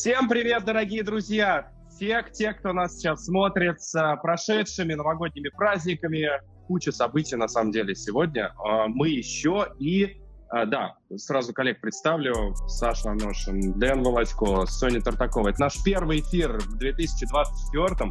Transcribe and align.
Всем 0.00 0.30
привет, 0.30 0.64
дорогие 0.64 1.02
друзья! 1.02 1.70
Всех 1.90 2.32
тех, 2.32 2.56
кто 2.60 2.72
нас 2.72 2.96
сейчас 2.96 3.26
смотрит 3.26 3.82
с 3.82 4.16
прошедшими 4.22 4.94
новогодними 4.94 5.50
праздниками, 5.50 6.26
куча 6.66 6.90
событий 6.90 7.36
на 7.36 7.48
самом 7.48 7.70
деле 7.70 7.94
сегодня. 7.94 8.54
А, 8.64 8.86
мы 8.88 9.10
еще 9.10 9.66
и, 9.78 10.22
а, 10.48 10.64
да, 10.64 10.94
сразу 11.16 11.52
коллег 11.52 11.82
представлю, 11.82 12.54
Саша 12.66 13.10
Аношин, 13.10 13.78
Дэн 13.78 14.02
Володько, 14.02 14.64
Соня 14.64 15.02
Тартакова. 15.02 15.50
Это 15.50 15.60
наш 15.60 15.84
первый 15.84 16.20
эфир 16.20 16.60
в 16.60 16.78
2024 16.78 18.10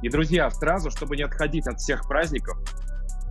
И, 0.00 0.08
друзья, 0.08 0.48
сразу, 0.48 0.90
чтобы 0.90 1.18
не 1.18 1.24
отходить 1.24 1.66
от 1.66 1.78
всех 1.78 2.08
праздников, 2.08 2.56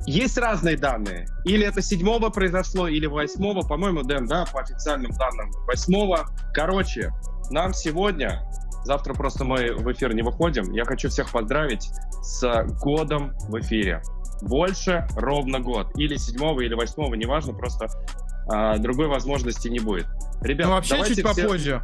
есть 0.05 0.37
разные 0.37 0.77
данные. 0.77 1.27
Или 1.45 1.65
это 1.65 1.81
седьмого 1.81 2.29
произошло, 2.29 2.87
или 2.87 3.07
восьмого. 3.07 3.67
По-моему, 3.67 4.03
Дэн, 4.03 4.27
да, 4.27 4.45
по 4.53 4.61
официальным 4.61 5.09
данным, 5.13 5.49
восьмого. 5.65 6.27
Короче, 6.53 7.11
нам 7.51 7.73
сегодня, 7.73 8.41
завтра 8.83 9.13
просто 9.13 9.43
мы 9.43 9.73
в 9.73 9.91
эфир 9.91 10.13
не 10.13 10.21
выходим, 10.21 10.71
я 10.71 10.85
хочу 10.85 11.09
всех 11.09 11.31
поздравить 11.31 11.89
с 12.21 12.65
годом 12.81 13.33
в 13.49 13.59
эфире. 13.59 14.01
Больше 14.41 15.07
ровно 15.15 15.59
год. 15.59 15.87
Или 15.95 16.17
седьмого, 16.17 16.61
или 16.61 16.73
восьмого, 16.73 17.13
неважно, 17.15 17.53
просто 17.53 17.87
а, 18.47 18.77
другой 18.77 19.07
возможности 19.07 19.67
не 19.69 19.79
будет. 19.79 20.07
Ребят, 20.41 20.67
ну, 20.67 20.73
вообще 20.73 20.97
чуть 21.05 21.19
все... 21.19 21.23
попозже. 21.23 21.81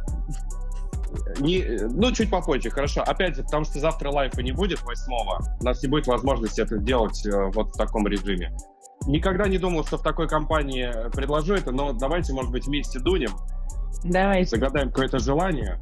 Не, 1.40 1.62
ну, 1.90 2.12
чуть 2.12 2.30
попозже, 2.30 2.70
хорошо. 2.70 3.02
Опять 3.02 3.36
же, 3.36 3.42
потому 3.42 3.64
что 3.64 3.78
завтра 3.80 4.10
лайфа 4.10 4.42
не 4.42 4.52
будет, 4.52 4.82
восьмого. 4.82 5.42
У 5.60 5.64
нас 5.64 5.82
не 5.82 5.88
будет 5.88 6.06
возможности 6.06 6.60
это 6.60 6.78
делать 6.78 7.26
э, 7.26 7.50
вот 7.54 7.74
в 7.74 7.76
таком 7.76 8.06
режиме. 8.06 8.56
Никогда 9.06 9.48
не 9.48 9.58
думал, 9.58 9.84
что 9.84 9.98
в 9.98 10.02
такой 10.02 10.28
компании 10.28 10.90
предложу 11.10 11.54
это, 11.54 11.72
но 11.72 11.92
давайте, 11.92 12.32
может 12.32 12.50
быть, 12.50 12.66
вместе 12.66 12.98
дунем. 12.98 13.32
Давайте. 14.04 14.56
Загадаем 14.56 14.88
какое-то 14.88 15.18
желание, 15.18 15.78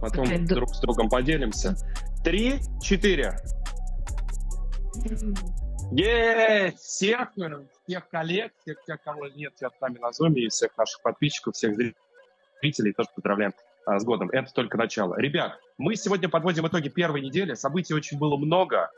потом 0.00 0.24
okay, 0.24 0.44
друг 0.44 0.74
с 0.74 0.80
другом 0.80 1.08
поделимся. 1.08 1.76
Три, 2.24 2.60
четыре. 2.82 3.36
Есть! 5.92 6.78
Всех, 6.78 7.30
всех 7.86 8.08
коллег, 8.10 8.52
всех, 8.60 8.80
всех, 8.82 9.02
кого 9.02 9.26
нет 9.28 9.52
сейчас 9.56 9.72
с 9.76 9.80
нами 9.80 9.98
на 9.98 10.12
зуме, 10.12 10.42
и 10.42 10.48
всех 10.48 10.76
наших 10.76 11.02
подписчиков, 11.02 11.54
всех 11.54 11.74
зрителей 11.74 12.92
тоже 12.92 13.08
поздравляем 13.14 13.52
а, 13.86 13.98
с 13.98 14.04
годом. 14.04 14.30
Это 14.30 14.52
только 14.52 14.76
начало. 14.76 15.18
Ребят, 15.18 15.58
мы 15.78 15.96
сегодня 15.96 16.28
подводим 16.28 16.66
итоги 16.66 16.88
первой 16.88 17.22
недели. 17.22 17.54
Событий 17.54 17.94
очень 17.94 18.18
было 18.18 18.36
много. 18.36 18.90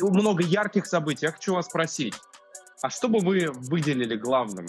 Много 0.00 0.42
ярких 0.42 0.84
событий. 0.86 1.26
Я 1.26 1.32
хочу 1.32 1.54
вас 1.54 1.66
спросить, 1.66 2.14
а 2.82 2.90
что 2.90 3.08
бы 3.08 3.20
вы 3.20 3.50
выделили 3.50 4.16
главным 4.16 4.66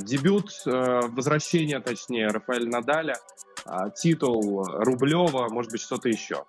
дебют, 0.00 0.50
э, 0.66 1.00
возвращение, 1.08 1.80
точнее, 1.80 2.28
Рафаэля 2.28 2.68
Надаля, 2.68 3.16
а, 3.64 3.90
титул 3.90 4.64
Рублева, 4.64 5.48
может 5.48 5.72
быть, 5.72 5.80
что-то 5.80 6.08
еще. 6.08 6.44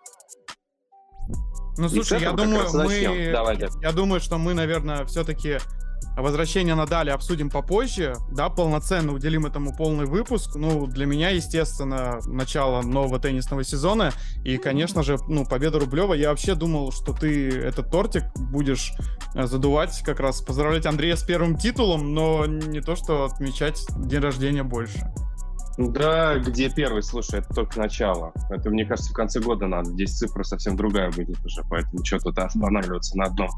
Ну, 1.77 1.87
слушай, 1.87 2.21
я 2.21 2.33
думаю, 2.33 2.67
мы... 2.73 3.31
Давайте. 3.31 3.69
Я 3.81 3.91
думаю, 3.91 4.19
что 4.19 4.37
мы, 4.37 4.53
наверное, 4.53 5.05
все-таки 5.05 5.59
Возвращение 6.21 6.75
Надаля 6.75 7.13
обсудим 7.13 7.49
попозже. 7.49 8.15
Да, 8.31 8.49
полноценно 8.49 9.13
уделим 9.13 9.45
этому 9.45 9.75
полный 9.75 10.05
выпуск. 10.05 10.55
Ну, 10.55 10.87
для 10.87 11.05
меня, 11.05 11.29
естественно, 11.29 12.19
начало 12.25 12.81
нового 12.81 13.19
теннисного 13.19 13.63
сезона. 13.63 14.11
И, 14.43 14.57
конечно 14.57 15.03
же, 15.03 15.17
ну, 15.27 15.45
победа 15.45 15.79
Рублева. 15.79 16.13
Я 16.13 16.29
вообще 16.29 16.55
думал, 16.55 16.91
что 16.91 17.13
ты 17.13 17.49
этот 17.49 17.89
тортик 17.91 18.23
будешь 18.35 18.91
э, 19.35 19.45
задувать, 19.45 20.01
как 20.03 20.19
раз 20.19 20.41
поздравлять 20.41 20.85
Андрея 20.85 21.15
с 21.15 21.23
первым 21.23 21.57
титулом, 21.57 22.13
но 22.13 22.45
не 22.45 22.81
то, 22.81 22.95
что 22.95 23.25
отмечать 23.25 23.85
день 23.97 24.19
рождения 24.19 24.63
больше. 24.63 25.11
Да, 25.79 26.37
где 26.37 26.69
первый, 26.69 27.01
слушай, 27.01 27.39
это 27.39 27.53
только 27.53 27.79
начало. 27.79 28.33
Это, 28.49 28.69
мне 28.69 28.85
кажется, 28.85 29.11
в 29.11 29.15
конце 29.15 29.39
года 29.39 29.65
надо. 29.65 29.91
Здесь 29.91 30.11
цифра 30.11 30.43
совсем 30.43 30.75
другая 30.75 31.09
будет 31.09 31.39
уже, 31.45 31.63
поэтому 31.69 32.03
что 32.03 32.19
тут 32.19 32.37
останавливаться 32.37 33.17
на 33.17 33.25
одном. 33.25 33.49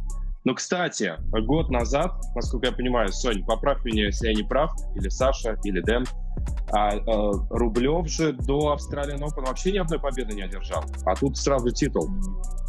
Ну, 0.43 0.55
кстати, 0.55 1.13
год 1.45 1.69
назад, 1.69 2.13
насколько 2.35 2.67
я 2.67 2.71
понимаю, 2.71 3.11
Сонь, 3.11 3.45
поправь 3.45 3.83
меня, 3.85 4.05
если 4.05 4.29
я 4.29 4.33
не 4.33 4.43
прав, 4.43 4.71
или 4.95 5.07
Саша, 5.09 5.55
или 5.63 5.81
Дэн, 5.81 6.03
а, 6.71 6.93
а, 6.95 7.31
Рублев 7.51 8.07
же 8.07 8.33
до 8.33 8.71
Австралии 8.71 9.15
Open 9.15 9.45
вообще 9.45 9.71
ни 9.71 9.77
одной 9.77 9.99
победы 9.99 10.33
не 10.33 10.41
одержал. 10.41 10.83
А 11.05 11.15
тут 11.15 11.37
сразу 11.37 11.69
титул. 11.69 12.09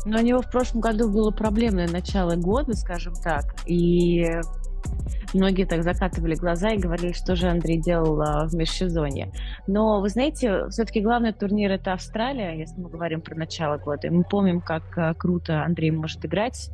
Но 0.05 0.19
у 0.19 0.23
него 0.23 0.43
в 0.43 0.51
прошлом 0.51 0.81
году 0.81 1.09
было 1.11 1.31
проблемное 1.31 1.89
начало 1.89 2.37
года, 2.37 2.75
скажем 2.75 3.15
так. 3.15 3.55
И 3.67 4.27
Многие 5.35 5.65
так 5.65 5.83
закатывали 5.83 6.35
глаза 6.35 6.71
и 6.71 6.79
говорили, 6.79 7.13
что 7.13 7.37
же 7.37 7.49
Андрей 7.49 7.79
делал 7.79 8.21
а, 8.21 8.47
в 8.47 8.55
межсезонье. 8.55 9.33
Но, 9.67 10.01
вы 10.01 10.09
знаете, 10.09 10.69
все-таки 10.69 11.01
главный 11.01 11.33
турнир— 11.33 11.71
это 11.73 11.93
Австралия, 11.93 12.59
если 12.59 12.81
мы 12.81 12.89
говорим 12.89 13.21
про 13.21 13.35
начало 13.35 13.79
года. 13.79 14.07
И 14.09 14.11
мы 14.11 14.25
помним, 14.25 14.61
как 14.61 14.83
а, 14.97 15.15
круто 15.15 15.63
Андрей 15.63 15.91
может 15.91 16.25
играть, 16.25 16.71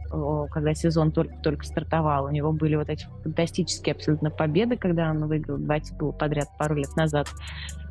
когда 0.50 0.74
сезон 0.74 1.12
только-только 1.12 1.64
стартовал. 1.64 2.26
У 2.26 2.30
него 2.30 2.52
были 2.52 2.76
вот 2.76 2.88
эти 2.88 3.06
фантастические 3.22 3.94
абсолютно 3.94 4.30
победы, 4.30 4.76
когда 4.76 5.10
он 5.10 5.26
выиграл 5.26 5.58
два 5.58 5.80
титула 5.80 6.12
подряд 6.12 6.48
пару 6.58 6.74
лет 6.74 6.94
назад. 6.96 7.28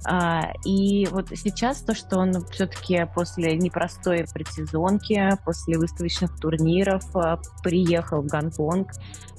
А, 0.06 0.54
и 0.64 1.06
вот 1.12 1.30
сейчас 1.36 1.82
то, 1.82 1.96
что 1.96 2.18
он 2.18 2.34
все-таки 2.52 3.06
после 3.14 3.58
непростой 3.58 4.26
предсезонки, 4.34 5.38
после 5.44 5.78
выставочных 5.78 6.40
турниров 6.40 7.04
а, 7.16 7.40
приехал 7.64 8.22
в 8.22 8.28
Гонконг, 8.28 8.92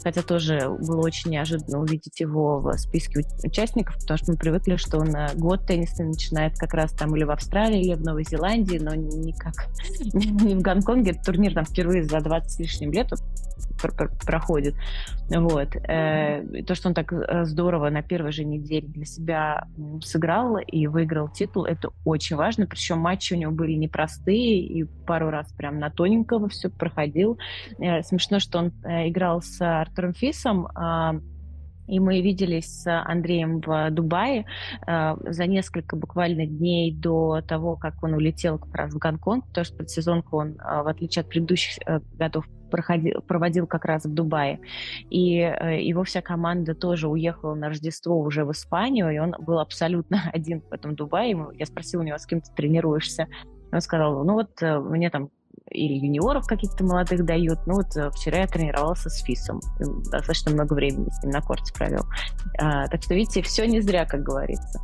хотя 0.03 0.23
тоже 0.23 0.69
было 0.69 1.07
очень 1.07 1.18
неожиданно 1.27 1.81
увидеть 1.81 2.21
его 2.21 2.61
в 2.61 2.73
списке 2.79 3.25
участников, 3.43 3.97
потому 4.01 4.19
что 4.19 4.33
мы 4.33 4.39
привыкли, 4.39 4.77
что 4.77 4.99
он 4.99 5.15
э, 5.15 5.35
год 5.35 5.67
теннисный 5.67 6.07
начинает 6.07 6.59
как 6.59 6.75
раз 6.75 6.93
там 6.93 7.15
или 7.17 7.25
в 7.25 7.31
Австралии, 7.31 7.81
или 7.81 7.95
в 7.95 8.03
Новой 8.03 8.25
Зеландии, 8.25 8.79
но 8.79 8.95
никак 8.95 9.55
не 10.13 10.55
в 10.55 10.61
Гонконге. 10.61 11.13
Этот 11.13 11.25
турнир 11.25 11.55
там 11.55 11.65
впервые 11.65 12.05
за 12.05 12.21
20 12.21 12.51
с 12.51 12.59
лишним 12.59 12.93
лет 12.93 13.13
проходит. 14.27 14.75
Вот. 15.31 15.77
Э, 15.77 16.43
то, 16.67 16.75
что 16.75 16.89
он 16.89 16.95
так 16.95 17.13
э, 17.13 17.45
здорово 17.45 17.91
на 17.91 18.03
первой 18.03 18.33
же 18.33 18.45
неделе 18.45 18.87
для 18.89 19.05
себя 19.05 19.67
сыграл 20.03 20.59
и 20.59 20.87
выиграл 20.87 21.29
титул, 21.29 21.65
это 21.65 21.91
очень 22.05 22.37
важно. 22.37 22.67
Причем 22.67 22.99
матчи 22.99 23.35
у 23.35 23.37
него 23.37 23.53
были 23.53 23.73
непростые, 23.73 24.61
и 24.61 24.85
пару 24.85 25.31
раз 25.31 25.53
прям 25.53 25.79
на 25.79 25.91
тоненького 25.91 26.49
все 26.49 26.71
проходил. 26.71 27.39
Смешно, 28.03 28.41
что 28.41 28.59
он 28.59 28.69
играл 28.85 29.43
с 29.43 29.61
Артуром 29.61 30.15
Фисом, 30.15 30.69
а, 30.75 31.08
и 31.89 32.01
мы 32.01 32.21
виделись 32.21 32.83
с 32.83 33.03
Андреем 33.03 33.61
в 33.61 33.91
Дубае 33.91 34.45
э, 34.87 35.17
за 35.21 35.47
несколько 35.47 35.97
буквально 35.97 36.47
дней 36.47 36.95
до 36.95 37.41
того, 37.41 37.77
как 37.77 38.03
он 38.03 38.15
улетел 38.15 38.59
как 38.59 38.75
раз 38.75 38.95
в 38.95 38.99
Гонконг, 38.99 39.47
потому 39.49 39.65
что 39.65 39.77
предсезонку 39.77 40.37
он, 40.37 40.51
э, 40.51 40.83
в 40.83 40.87
отличие 40.87 41.23
от 41.23 41.29
предыдущих 41.29 41.79
э, 41.87 42.01
годов, 42.13 42.47
проходил, 42.71 43.23
проводил 43.23 43.67
как 43.67 43.87
раз 43.87 44.05
в 44.05 44.13
Дубае. 44.13 44.61
И 45.09 45.39
э, 45.39 45.83
его 45.83 46.05
вся 46.05 46.21
команда 46.21 46.75
тоже 46.75 47.09
уехала 47.09 47.55
на 47.55 47.69
Рождество 47.69 48.21
уже 48.21 48.45
в 48.45 48.53
Испанию, 48.53 49.11
и 49.11 49.19
он 49.19 49.35
был 49.41 49.59
абсолютно 49.59 50.21
один 50.33 50.61
в 50.61 50.73
этом 50.73 50.95
Дубае. 50.95 51.37
Я 51.55 51.67
спросила 51.67 52.03
у 52.03 52.05
него, 52.05 52.19
с 52.19 52.27
кем 52.27 52.43
ты 52.43 52.53
тренируешься. 52.55 53.27
Он 53.73 53.81
сказал, 53.81 54.25
ну 54.25 54.35
вот 54.35 54.63
э, 54.63 54.79
мне 54.79 55.09
там 55.09 55.31
или 55.71 55.95
юниоров 55.95 56.47
каких-то 56.47 56.85
молодых 56.85 57.25
дают. 57.25 57.59
Ну 57.67 57.75
вот 57.75 57.97
э, 57.97 58.11
вчера 58.11 58.41
я 58.41 58.47
тренировался 58.47 59.11
с 59.11 59.23
Фисом. 59.23 59.61
Достаточно 60.11 60.53
много 60.53 60.75
времени 60.75 61.11
с 61.11 61.23
ним 61.23 61.33
на 61.33 61.41
корте 61.41 61.73
провел. 61.73 62.07
А, 62.59 62.87
так 62.89 63.03
что, 63.03 63.15
видите, 63.15 63.43
все 63.43 63.67
не 63.67 63.81
зря, 63.81 64.05
как 64.07 64.23
говорится. 64.23 64.81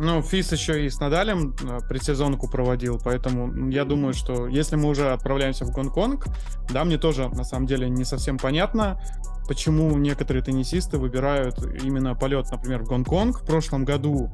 Ну, 0.00 0.22
Фис 0.22 0.52
еще 0.52 0.86
и 0.86 0.90
с 0.90 1.00
Надалем 1.00 1.56
э, 1.60 1.78
предсезонку 1.88 2.48
проводил, 2.48 3.00
поэтому 3.02 3.68
я 3.68 3.84
думаю, 3.84 4.14
что 4.14 4.46
если 4.46 4.76
мы 4.76 4.88
уже 4.90 5.10
отправляемся 5.10 5.64
в 5.64 5.72
Гонконг, 5.72 6.26
да, 6.70 6.84
мне 6.84 6.98
тоже 6.98 7.28
на 7.28 7.42
самом 7.42 7.66
деле 7.66 7.90
не 7.90 8.04
совсем 8.04 8.38
понятно, 8.38 9.00
почему 9.48 9.96
некоторые 9.96 10.44
теннисисты 10.44 10.98
выбирают 10.98 11.58
именно 11.82 12.14
полет, 12.14 12.48
например, 12.52 12.84
в 12.84 12.88
Гонконг. 12.88 13.40
В 13.40 13.46
прошлом 13.46 13.84
году 13.84 14.30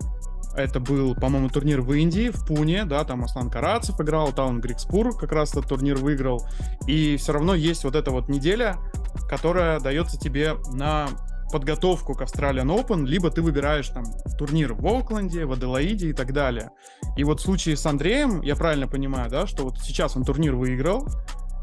это 0.56 0.80
был, 0.80 1.14
по-моему, 1.14 1.48
турнир 1.48 1.80
в 1.80 1.92
Индии, 1.92 2.30
в 2.30 2.46
Пуне, 2.46 2.84
да, 2.84 3.04
там 3.04 3.24
Аслан 3.24 3.50
Карацев 3.50 4.00
играл, 4.00 4.32
Таун 4.32 4.60
Грикспур 4.60 5.16
как 5.16 5.32
раз 5.32 5.52
этот 5.52 5.68
турнир 5.68 5.96
выиграл. 5.96 6.46
И 6.86 7.16
все 7.16 7.32
равно 7.32 7.54
есть 7.54 7.84
вот 7.84 7.94
эта 7.96 8.10
вот 8.10 8.28
неделя, 8.28 8.76
которая 9.28 9.80
дается 9.80 10.18
тебе 10.18 10.54
на 10.72 11.08
подготовку 11.52 12.14
к 12.14 12.22
Australian 12.22 12.66
Open, 12.66 13.06
либо 13.06 13.30
ты 13.30 13.42
выбираешь 13.42 13.88
там 13.88 14.04
турнир 14.38 14.74
в 14.74 14.86
Окленде, 14.86 15.44
в 15.44 15.52
Аделаиде 15.52 16.08
и 16.08 16.12
так 16.12 16.32
далее. 16.32 16.70
И 17.16 17.24
вот 17.24 17.40
в 17.40 17.44
случае 17.44 17.76
с 17.76 17.86
Андреем, 17.86 18.40
я 18.42 18.56
правильно 18.56 18.88
понимаю, 18.88 19.30
да, 19.30 19.46
что 19.46 19.64
вот 19.64 19.78
сейчас 19.78 20.16
он 20.16 20.24
турнир 20.24 20.56
выиграл, 20.56 21.08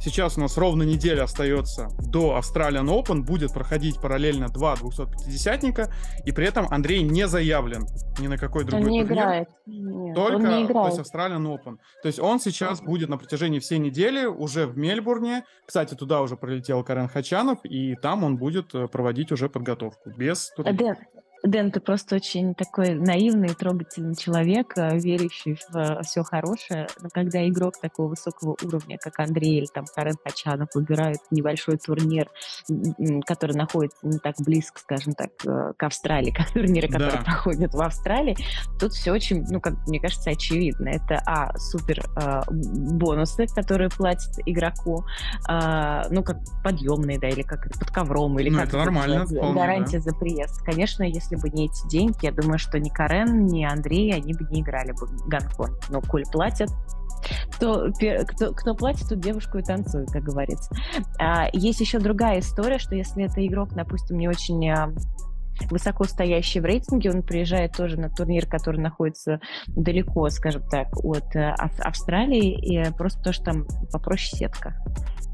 Сейчас 0.03 0.35
у 0.35 0.41
нас 0.41 0.57
ровно 0.57 0.81
неделя 0.81 1.23
остается 1.23 1.89
до 1.99 2.35
Australian 2.39 2.87
Open. 2.87 3.21
Будет 3.21 3.53
проходить 3.53 4.01
параллельно 4.01 4.47
два 4.49 4.73
250-ника. 4.73 5.93
И 6.25 6.31
при 6.31 6.47
этом 6.47 6.65
Андрей 6.71 7.03
не 7.03 7.27
заявлен 7.27 7.85
ни 8.17 8.25
на 8.25 8.37
какой 8.39 8.63
другой 8.63 8.87
он 8.87 8.91
не 8.91 9.01
турнир. 9.01 9.21
Играет. 9.21 9.49
Нет, 9.67 10.15
только 10.15 10.35
он 10.37 10.49
не 10.49 10.65
играет. 10.65 10.95
То 10.95 11.01
есть 11.01 11.13
Australian 11.13 11.45
Open. 11.45 11.77
То 12.01 12.07
есть 12.07 12.19
он 12.19 12.39
сейчас 12.39 12.81
будет 12.81 13.09
на 13.09 13.19
протяжении 13.19 13.59
всей 13.59 13.77
недели 13.77 14.25
уже 14.25 14.65
в 14.65 14.75
Мельбурне. 14.75 15.43
Кстати, 15.67 15.93
туда 15.93 16.21
уже 16.21 16.35
пролетел 16.35 16.83
Карен 16.83 17.07
Хачанов. 17.07 17.59
И 17.63 17.93
там 17.95 18.23
он 18.23 18.37
будет 18.37 18.73
э, 18.73 18.87
проводить 18.87 19.31
уже 19.31 19.49
подготовку. 19.49 20.09
Без 20.17 20.49
турнира. 20.49 20.95
Дэн, 20.95 20.95
ты 21.41 21.79
просто 21.79 22.15
очень 22.15 22.53
такой 22.53 22.93
наивный, 22.93 23.49
трогательный 23.49 24.15
человек, 24.15 24.73
э, 24.77 24.97
верящий 24.97 25.55
в 25.55 25.75
э, 25.75 26.01
все 26.03 26.23
хорошее. 26.23 26.87
Но 27.01 27.09
когда 27.09 27.47
игрок 27.47 27.79
такого 27.81 28.09
высокого 28.09 28.55
уровня, 28.63 28.97
как 28.99 29.19
Андрей 29.19 29.57
или 29.57 29.65
там 29.65 29.85
Карен 29.93 30.15
Хачанов, 30.23 30.69
выбирает 30.75 31.19
небольшой 31.31 31.77
турнир, 31.77 32.29
который 33.25 33.55
находится 33.55 34.05
не 34.05 34.19
так 34.19 34.35
близко, 34.39 34.79
скажем 34.79 35.13
так, 35.13 35.31
э, 35.45 35.73
к 35.75 35.83
Австралии, 35.83 36.31
как 36.35 36.51
турниры, 36.51 36.87
которые 36.87 37.17
да. 37.17 37.23
проходят 37.23 37.73
в 37.73 37.81
Австралии, 37.81 38.37
тут 38.79 38.93
все 38.93 39.11
очень, 39.11 39.43
ну, 39.49 39.59
как 39.59 39.73
мне 39.87 39.99
кажется, 39.99 40.29
очевидно. 40.29 40.89
Это, 40.89 41.21
а, 41.25 41.57
супер 41.57 42.03
э, 42.17 42.41
бонусы, 42.51 43.47
которые 43.47 43.89
платят 43.89 44.31
игроку, 44.45 45.05
э, 45.49 46.03
ну, 46.09 46.23
как 46.23 46.37
подъемные, 46.63 47.19
да, 47.19 47.29
или 47.29 47.41
как 47.41 47.67
под 47.79 47.89
ковром, 47.91 48.39
или 48.39 48.49
ну, 48.49 48.59
как 48.59 48.67
это 48.69 48.77
нормально, 48.77 49.25
гарантия 49.53 49.97
да. 49.97 50.11
за 50.11 50.15
приезд. 50.15 50.61
Конечно, 50.63 51.03
если 51.03 51.30
если 51.31 51.35
бы 51.35 51.49
не 51.49 51.65
эти 51.65 51.87
деньги, 51.87 52.17
я 52.25 52.31
думаю, 52.31 52.59
что 52.59 52.79
ни 52.79 52.89
Карен, 52.89 53.45
ни 53.45 53.63
Андрей, 53.63 54.13
они 54.13 54.33
бы 54.33 54.45
не 54.49 54.61
играли 54.61 54.91
бы 54.91 55.07
Гонконг. 55.27 55.89
Но 55.89 56.01
коль 56.01 56.25
платят, 56.31 56.69
кто, 57.51 57.89
кто, 58.27 58.53
кто 58.53 58.75
платит, 58.75 59.09
тут 59.09 59.19
девушку 59.19 59.57
и 59.57 59.63
танцует, 59.63 60.11
как 60.11 60.23
говорится. 60.23 60.73
А, 61.19 61.47
есть 61.53 61.79
еще 61.79 61.99
другая 61.99 62.39
история, 62.39 62.79
что 62.79 62.95
если 62.95 63.25
это 63.25 63.45
игрок, 63.45 63.73
допустим, 63.73 64.17
не 64.17 64.27
очень 64.27 64.69
а, 64.69 64.93
высоко 65.69 66.05
стоящий 66.05 66.59
в 66.59 66.65
рейтинге, 66.65 67.11
он 67.11 67.21
приезжает 67.21 67.73
тоже 67.73 67.99
на 67.99 68.09
турнир, 68.09 68.45
который 68.47 68.81
находится 68.81 69.39
далеко, 69.67 70.29
скажем 70.29 70.63
так, 70.69 70.87
от 71.03 71.35
э, 71.35 71.53
Австралии, 71.79 72.53
и 72.53 72.91
просто 72.93 73.21
то, 73.21 73.33
что 73.33 73.45
там 73.45 73.67
попроще 73.91 74.37
сетка. 74.37 74.75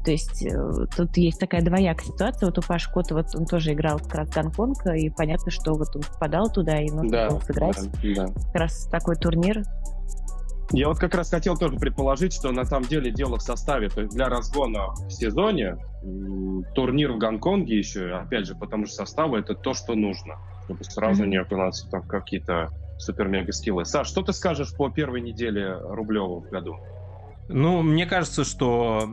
То 0.08 0.12
есть 0.12 0.42
э, 0.42 0.86
тут 0.96 1.14
есть 1.18 1.38
такая 1.38 1.60
двоякая 1.60 2.06
ситуация. 2.06 2.46
Вот 2.46 2.56
у 2.56 2.62
Паши 2.62 2.90
Кота, 2.90 3.14
вот 3.14 3.26
он 3.34 3.44
тоже 3.44 3.74
играл 3.74 3.98
как 3.98 4.14
раз 4.14 4.30
Гонконг, 4.30 4.86
и 4.96 5.10
понятно, 5.10 5.50
что 5.50 5.74
вот 5.74 5.94
он 5.94 6.00
попадал 6.00 6.50
туда, 6.50 6.80
и 6.80 6.88
нужно 6.88 7.10
да, 7.10 7.28
было 7.28 7.40
сыграть 7.40 7.76
да, 8.02 8.24
да. 8.24 8.32
как 8.32 8.54
раз 8.54 8.88
такой 8.90 9.16
турнир. 9.16 9.64
Я 10.72 10.88
вот 10.88 10.98
как 10.98 11.14
раз 11.14 11.28
хотел 11.28 11.58
тоже 11.58 11.76
предположить, 11.76 12.32
что 12.32 12.50
на 12.52 12.64
самом 12.64 12.88
деле 12.88 13.10
дело 13.10 13.36
в 13.36 13.42
составе. 13.42 13.90
То 13.90 14.00
есть 14.00 14.14
для 14.14 14.30
разгона 14.30 14.94
в 14.94 15.10
сезоне 15.10 15.76
турнир 16.74 17.12
в 17.12 17.18
Гонконге 17.18 17.76
еще, 17.76 18.14
опять 18.14 18.46
же, 18.46 18.54
потому 18.54 18.86
что 18.86 18.94
составы 18.94 19.40
это 19.40 19.54
то, 19.54 19.74
что 19.74 19.94
нужно, 19.94 20.36
чтобы 20.64 20.84
сразу 20.84 21.24
mm-hmm. 21.24 21.28
не 21.28 21.36
окунаться 21.36 21.86
там 21.90 22.00
какие-то 22.08 22.70
супер-мега 22.96 23.52
скиллы. 23.52 23.84
Саш, 23.84 24.08
что 24.08 24.22
ты 24.22 24.32
скажешь 24.32 24.74
по 24.74 24.88
первой 24.88 25.20
неделе 25.20 25.76
Рублева 25.78 26.40
в 26.40 26.48
году? 26.48 26.78
Ну, 27.48 27.82
мне 27.82 28.04
кажется, 28.04 28.44
что 28.44 29.08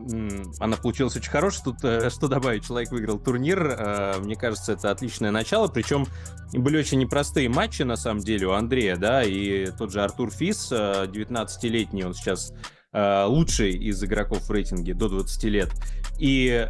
она 0.59 0.75
получилась 0.75 1.15
очень 1.15 1.31
хорошей. 1.31 1.63
Тут 1.63 1.77
э, 1.83 2.09
что 2.09 2.27
добавить? 2.27 2.67
Человек 2.67 2.91
выиграл 2.91 3.17
турнир. 3.17 3.65
Э, 3.65 4.19
мне 4.19 4.35
кажется, 4.35 4.73
это 4.73 4.91
отличное 4.91 5.31
начало. 5.31 5.67
Причем 5.67 6.05
были 6.51 6.77
очень 6.77 6.99
непростые 6.99 7.47
матчи, 7.47 7.83
на 7.83 7.95
самом 7.95 8.19
деле, 8.19 8.47
у 8.47 8.51
Андрея, 8.51 8.97
да, 8.97 9.23
и 9.23 9.67
тот 9.77 9.91
же 9.91 10.01
Артур 10.01 10.31
Фис, 10.31 10.71
19-летний, 10.71 12.01
э, 12.01 12.05
он 12.07 12.13
сейчас 12.13 12.53
лучший 12.93 13.71
из 13.71 14.01
игроков 14.01 14.47
в 14.47 14.51
рейтинге 14.51 14.93
до 14.93 15.09
20 15.09 15.43
лет. 15.45 15.69
И 16.17 16.65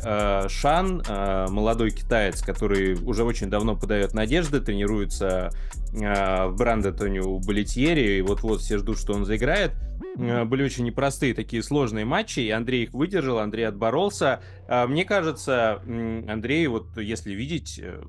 Шан, 0.50 1.04
молодой 1.08 1.92
китаец, 1.92 2.42
который 2.42 2.96
уже 2.96 3.24
очень 3.24 3.48
давно 3.48 3.76
подает 3.76 4.16
надежды, 4.16 4.60
тренируется 4.60 5.52
в 5.96 6.56
Брандетоне 6.58 7.22
у 7.22 7.40
Балетьери, 7.40 8.18
и 8.18 8.22
вот-вот 8.22 8.62
все 8.62 8.78
ждут, 8.78 9.00
что 9.00 9.14
он 9.14 9.26
заиграет. 9.26 9.72
Э, 10.18 10.46
были 10.46 10.64
очень 10.64 10.86
непростые 10.86 11.34
такие 11.34 11.64
сложные 11.64 12.06
матчи, 12.06 12.40
и 12.40 12.50
Андрей 12.50 12.84
их 12.84 12.94
выдержал, 12.94 13.40
Андрей 13.40 13.68
отборолся. 13.68 14.42
Э, 14.68 14.86
мне 14.88 15.06
кажется, 15.06 15.82
Андрей, 16.28 16.68
вот 16.68 16.98
если 16.98 17.34
видеть, 17.34 17.80
э, 17.82 18.02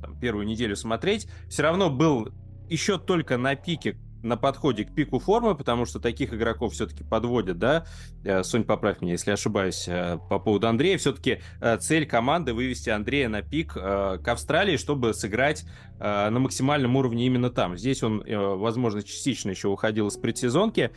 там, 0.00 0.18
первую 0.18 0.46
неделю 0.46 0.76
смотреть, 0.76 1.28
все 1.48 1.62
равно 1.62 1.90
был 1.90 2.28
еще 2.68 2.98
только 2.98 3.36
на 3.36 3.54
пике 3.54 3.96
на 4.22 4.36
подходе 4.36 4.84
к 4.84 4.94
пику 4.94 5.18
формы, 5.18 5.54
потому 5.54 5.84
что 5.84 6.00
таких 6.00 6.32
игроков 6.32 6.72
все-таки 6.72 7.04
подводят, 7.04 7.58
да? 7.58 7.86
Э, 8.24 8.42
Сонь, 8.42 8.64
поправь 8.64 9.00
меня, 9.00 9.12
если 9.12 9.30
ошибаюсь, 9.30 9.86
э, 9.88 10.18
по 10.30 10.38
поводу 10.38 10.68
Андрея. 10.68 10.98
Все-таки 10.98 11.40
э, 11.60 11.76
цель 11.78 12.06
команды 12.06 12.54
вывести 12.54 12.90
Андрея 12.90 13.28
на 13.28 13.42
пик 13.42 13.74
к 13.74 14.22
Австралии, 14.26 14.76
чтобы 14.76 15.14
сыграть 15.14 15.64
на 15.98 16.30
максимальном 16.30 16.96
уровне 16.96 17.26
именно 17.26 17.50
там. 17.50 17.76
Здесь 17.76 18.02
он, 18.02 18.24
возможно, 18.26 19.02
частично 19.02 19.50
еще 19.50 19.68
уходил 19.68 20.08
из 20.08 20.16
предсезонки. 20.16 20.90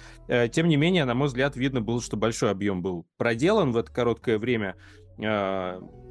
Тем 0.51 0.67
не 0.67 0.77
менее, 0.77 1.05
на 1.05 1.13
мой 1.13 1.27
взгляд, 1.27 1.55
видно 1.55 1.81
было, 1.81 2.01
что 2.01 2.17
большой 2.17 2.51
объем 2.51 2.81
был 2.81 3.05
проделан 3.17 3.71
в 3.71 3.77
это 3.77 3.91
короткое 3.91 4.39
время 4.39 4.75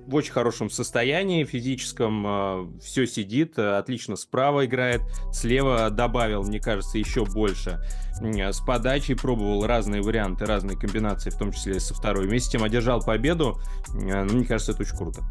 в 0.07 0.15
очень 0.15 0.33
хорошем 0.33 0.71
состоянии 0.71 1.45
физическом, 1.45 2.25
э, 2.27 2.67
все 2.83 3.07
сидит, 3.07 3.59
э, 3.59 3.77
отлично 3.77 4.17
справа 4.17 4.67
играет, 4.67 5.03
слева 5.33 5.91
добавил, 5.91 6.43
мне 6.43 6.61
кажется, 6.61 6.99
еще 6.99 7.25
больше. 7.25 7.81
С 8.21 8.61
подачей 8.61 9.17
пробовал 9.17 9.67
разные 9.67 10.03
варианты, 10.03 10.47
разные 10.47 10.79
комбинации, 10.79 11.31
в 11.31 11.39
том 11.39 11.53
числе 11.53 11.81
со 11.81 11.95
второй. 11.95 12.27
Вместе 12.27 12.49
с 12.49 12.53
тем 12.53 12.63
одержал 12.63 13.01
победу, 13.03 13.59
э, 13.95 14.25
ну, 14.25 14.35
мне 14.35 14.45
кажется, 14.45 14.73
это 14.73 14.83
очень 14.83 14.97
круто. 14.97 15.23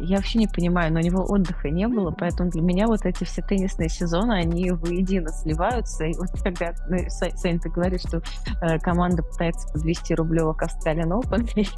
Я 0.00 0.16
вообще 0.16 0.38
не 0.38 0.46
понимаю, 0.46 0.92
но 0.92 1.00
у 1.00 1.02
него 1.02 1.24
отдыха 1.28 1.68
не 1.68 1.86
было, 1.86 2.10
поэтому 2.10 2.50
для 2.50 2.62
меня 2.62 2.86
вот 2.86 3.04
эти 3.04 3.24
все 3.24 3.42
теннисные 3.42 3.88
сезоны, 3.88 4.32
они 4.32 4.70
воедино 4.70 5.28
сливаются. 5.30 6.04
И 6.04 6.14
вот 6.14 6.30
когда 6.42 6.72
ну, 6.88 6.98
Сань, 7.08 7.60
ты 7.60 7.68
говоришь, 7.68 8.00
что 8.00 8.22
э, 8.62 8.78
команда 8.78 9.22
пытается 9.22 9.70
подвести 9.72 10.14
Рублева 10.14 10.54
к 10.54 10.62
Australian 10.62 11.20
Open, 11.20 11.48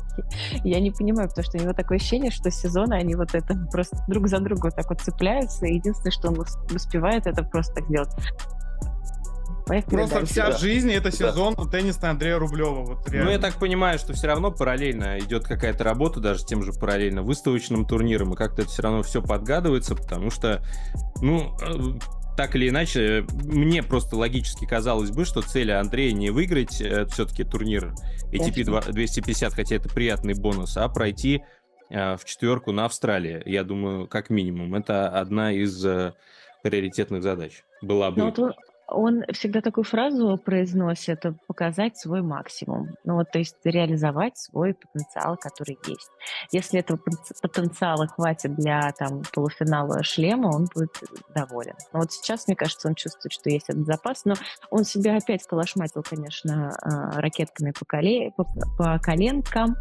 я 0.64 0.80
не 0.80 0.90
понимаю, 0.92 1.28
потому 1.28 1.44
что 1.44 1.58
у 1.58 1.60
него 1.60 1.72
такое 1.72 1.98
ощущение, 1.98 2.30
что 2.30 2.50
сезоны, 2.50 2.94
они 2.94 3.14
вот 3.16 3.34
это 3.34 3.54
просто 3.72 3.96
друг 4.06 4.28
за 4.28 4.38
друга 4.38 4.66
вот 4.66 4.76
так 4.76 4.88
вот 4.88 5.00
цепляются, 5.00 5.66
и 5.66 5.74
единственное, 5.74 6.12
что 6.12 6.28
он 6.28 6.38
успевает, 6.74 7.26
это 7.26 7.42
просто 7.42 7.74
так 7.74 7.86
сделать 7.86 8.10
Поехали 9.66 9.94
Просто 9.94 10.14
дальше. 10.16 10.32
вся 10.32 10.52
жизнь 10.52 10.92
это 10.92 11.10
сезон 11.12 11.54
да. 11.54 11.64
теннисный 11.64 12.10
Андрея 12.10 12.38
Рублева. 12.38 12.82
Вот 12.82 13.08
реально. 13.08 13.26
Ну, 13.26 13.30
я 13.30 13.38
так 13.38 13.54
понимаю, 13.54 13.98
что 13.98 14.12
все 14.12 14.26
равно 14.26 14.50
параллельно 14.50 15.18
идет 15.20 15.44
какая-то 15.44 15.84
работа, 15.84 16.20
даже 16.20 16.44
тем 16.44 16.62
же 16.62 16.72
параллельно 16.72 17.22
выставочным 17.22 17.86
турниром, 17.86 18.32
и 18.34 18.36
как-то 18.36 18.62
это 18.62 18.70
все 18.70 18.82
равно 18.82 19.02
все 19.02 19.22
подгадывается, 19.22 19.94
потому 19.94 20.30
что, 20.30 20.62
ну, 21.20 21.56
э, 21.62 21.98
так 22.36 22.56
или 22.56 22.68
иначе, 22.68 23.24
мне 23.44 23.82
просто 23.82 24.16
логически 24.16 24.66
казалось 24.66 25.10
бы, 25.10 25.24
что 25.24 25.42
цель 25.42 25.72
Андрея 25.72 26.12
не 26.12 26.30
выиграть 26.30 26.80
э, 26.80 27.06
все-таки 27.06 27.44
турнир 27.44 27.94
ATP 28.32 28.92
250, 28.92 29.54
хотя 29.54 29.76
это 29.76 29.88
приятный 29.88 30.34
бонус, 30.34 30.76
а 30.76 30.88
пройти 30.88 31.42
э, 31.90 32.16
в 32.16 32.24
четверку 32.24 32.72
на 32.72 32.86
Австралии. 32.86 33.42
Я 33.46 33.64
думаю, 33.64 34.06
как 34.08 34.30
минимум. 34.30 34.74
Это 34.74 35.08
одна 35.08 35.52
из 35.52 35.84
э, 35.84 36.14
приоритетных 36.62 37.22
задач 37.22 37.64
была 37.82 38.10
бы. 38.10 38.18
Ну, 38.18 38.24
вот 38.34 38.56
он 38.88 39.24
всегда 39.32 39.60
такую 39.60 39.84
фразу 39.84 40.36
произносит, 40.36 41.24
показать 41.46 41.96
свой 41.96 42.22
максимум. 42.22 42.90
Ну 43.04 43.14
вот, 43.14 43.30
то 43.30 43.38
есть 43.38 43.56
реализовать 43.64 44.38
свой 44.38 44.74
потенциал, 44.74 45.36
который 45.36 45.78
есть. 45.86 46.10
Если 46.50 46.80
этого 46.80 46.98
потенциала 47.40 48.06
хватит 48.06 48.54
для 48.54 48.92
там 48.92 49.22
полуфинала 49.32 50.02
шлема, 50.02 50.48
он 50.48 50.68
будет 50.74 50.94
доволен. 51.34 51.74
Но 51.92 52.00
вот 52.00 52.12
сейчас, 52.12 52.46
мне 52.46 52.56
кажется, 52.56 52.88
он 52.88 52.94
чувствует, 52.94 53.32
что 53.32 53.50
есть 53.50 53.68
этот 53.68 53.86
запас, 53.86 54.24
но 54.24 54.34
он 54.70 54.84
себя 54.84 55.16
опять 55.16 55.46
колошматил, 55.46 56.02
конечно, 56.02 56.76
а, 56.82 57.20
ракетками 57.20 57.72
по, 57.72 57.84
коле... 57.84 58.32
по, 58.36 58.44
по 58.76 58.98
коленкам, 58.98 59.76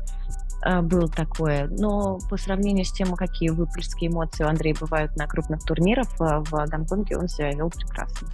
а, 0.64 0.82
был 0.82 1.10
такое. 1.10 1.68
Но 1.68 2.20
по 2.30 2.38
сравнению 2.38 2.86
с 2.86 2.92
тем, 2.92 3.14
какие 3.16 3.50
выплески 3.50 4.08
эмоций 4.08 4.46
у 4.46 4.50
Андрея 4.50 4.76
бывают 4.80 5.16
на 5.18 5.28
крупных 5.28 5.64
турнирах, 5.64 6.08
в 6.18 6.66
Гонконге 6.68 7.18
он 7.18 7.28
себя 7.28 7.52
вел 7.52 7.70
прекрасно. 7.70 8.28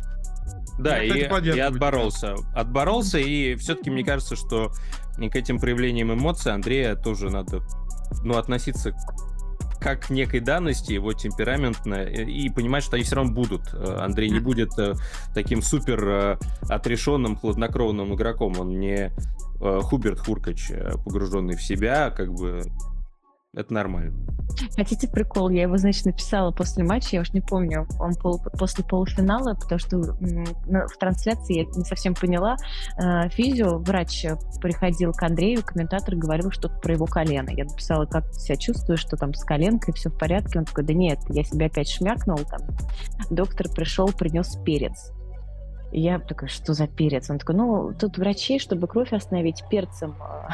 Да, 0.77 1.01
и, 1.01 1.09
и 1.09 1.59
отборолся. 1.59 2.35
Отборолся, 2.53 3.17
и 3.17 3.55
все-таки 3.55 3.89
мне 3.89 4.03
кажется, 4.03 4.35
что 4.35 4.71
к 5.17 5.35
этим 5.35 5.59
проявлениям 5.59 6.13
эмоций 6.13 6.53
Андрея 6.53 6.95
тоже 6.95 7.29
надо 7.29 7.61
ну, 8.23 8.37
относиться 8.37 8.93
как 9.79 10.07
к 10.07 10.09
некой 10.09 10.39
данности, 10.39 10.93
его 10.93 11.13
темпераментно, 11.13 12.03
и 12.03 12.49
понимать, 12.49 12.83
что 12.83 12.95
они 12.95 13.03
все 13.03 13.15
равно 13.15 13.31
будут. 13.31 13.73
Андрей 13.73 14.29
не 14.29 14.39
будет 14.39 14.77
э, 14.77 14.93
таким 15.33 15.61
супер 15.61 16.07
э, 16.07 16.37
отрешенным, 16.67 17.37
хладнокровным 17.37 18.13
игроком. 18.15 18.59
Он 18.59 18.79
не 18.79 19.11
э, 19.61 19.79
Хуберт 19.83 20.19
Хуркач, 20.19 20.71
погруженный 21.05 21.55
в 21.55 21.61
себя, 21.61 22.09
как 22.09 22.33
бы 22.33 22.63
это 23.53 23.73
нормально. 23.73 24.13
Хотите 24.75 25.07
прикол? 25.07 25.49
Я 25.49 25.63
его, 25.63 25.77
значит, 25.77 26.05
написала 26.05 26.51
после 26.51 26.83
матча, 26.83 27.09
я 27.17 27.21
уж 27.21 27.33
не 27.33 27.41
помню, 27.41 27.87
он 27.99 28.15
пол, 28.15 28.41
после 28.57 28.83
полуфинала, 28.83 29.53
потому 29.53 29.79
что 29.79 29.97
в 29.99 30.97
трансляции 30.99 31.59
я 31.59 31.65
не 31.65 31.85
совсем 31.85 32.15
поняла. 32.15 32.55
Э, 32.97 33.29
физио, 33.29 33.77
врач 33.79 34.25
приходил 34.61 35.13
к 35.13 35.21
Андрею, 35.23 35.63
комментатор 35.63 36.15
говорил 36.15 36.51
что-то 36.51 36.79
про 36.79 36.93
его 36.93 37.05
колено. 37.05 37.49
Я 37.51 37.65
написала, 37.65 38.05
как 38.05 38.31
ты 38.31 38.39
себя 38.39 38.55
чувствуешь, 38.55 39.01
что 39.01 39.15
там 39.15 39.33
с 39.33 39.43
коленкой, 39.43 39.93
все 39.93 40.09
в 40.09 40.17
порядке. 40.17 40.59
Он 40.59 40.65
такой, 40.65 40.83
да 40.83 40.93
нет, 40.93 41.19
я 41.29 41.43
себя 41.43 41.67
опять 41.67 41.89
шмякнул. 41.89 42.37
Там. 42.37 42.61
Доктор 43.29 43.69
пришел, 43.69 44.07
принес 44.07 44.57
перец. 44.65 45.11
Я 45.91 46.19
такая, 46.19 46.49
что 46.49 46.73
за 46.73 46.87
перец? 46.87 47.29
Он 47.29 47.37
такой, 47.37 47.55
ну, 47.55 47.93
тут 47.93 48.17
врачи, 48.17 48.59
чтобы 48.59 48.87
кровь 48.87 49.13
остановить, 49.13 49.63
перцем 49.69 50.15
э, 50.21 50.47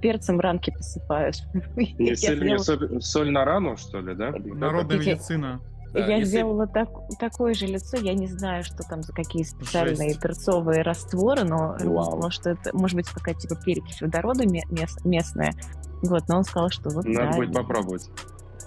перцем 0.00 0.40
ранки 0.40 0.70
посыпают. 0.70 1.36
Не 1.76 2.16
соль, 2.16 2.44
не 2.44 2.58
соль, 2.58 3.02
соль 3.02 3.30
на 3.30 3.44
рану, 3.44 3.76
что 3.76 4.00
ли, 4.00 4.14
да? 4.14 4.32
Народная 4.32 4.98
медицина. 4.98 5.60
Да, 5.92 6.00
я 6.00 6.16
если... 6.16 6.30
сделала 6.30 6.66
так, 6.66 6.88
такое 7.20 7.54
же 7.54 7.66
лицо, 7.66 7.96
я 7.96 8.14
не 8.14 8.26
знаю, 8.26 8.64
что 8.64 8.82
там 8.82 9.02
за 9.02 9.12
какие 9.12 9.44
специальные 9.44 10.10
Жесть. 10.10 10.20
перцовые 10.20 10.82
растворы, 10.82 11.44
но 11.44 11.76
Вау. 11.78 12.10
думала, 12.10 12.30
что 12.32 12.50
это 12.50 12.76
может 12.76 12.96
быть 12.96 13.08
какая-то 13.08 13.42
типа 13.42 13.54
перекись 13.64 14.00
водорода 14.00 14.44
мест, 14.44 15.04
местная. 15.04 15.54
Вот, 16.02 16.28
но 16.28 16.38
он 16.38 16.44
сказал, 16.44 16.70
что 16.70 16.90
вот 16.90 17.04
Надо 17.04 17.30
да, 17.30 17.36
будет 17.36 17.54
попробовать. 17.54 18.10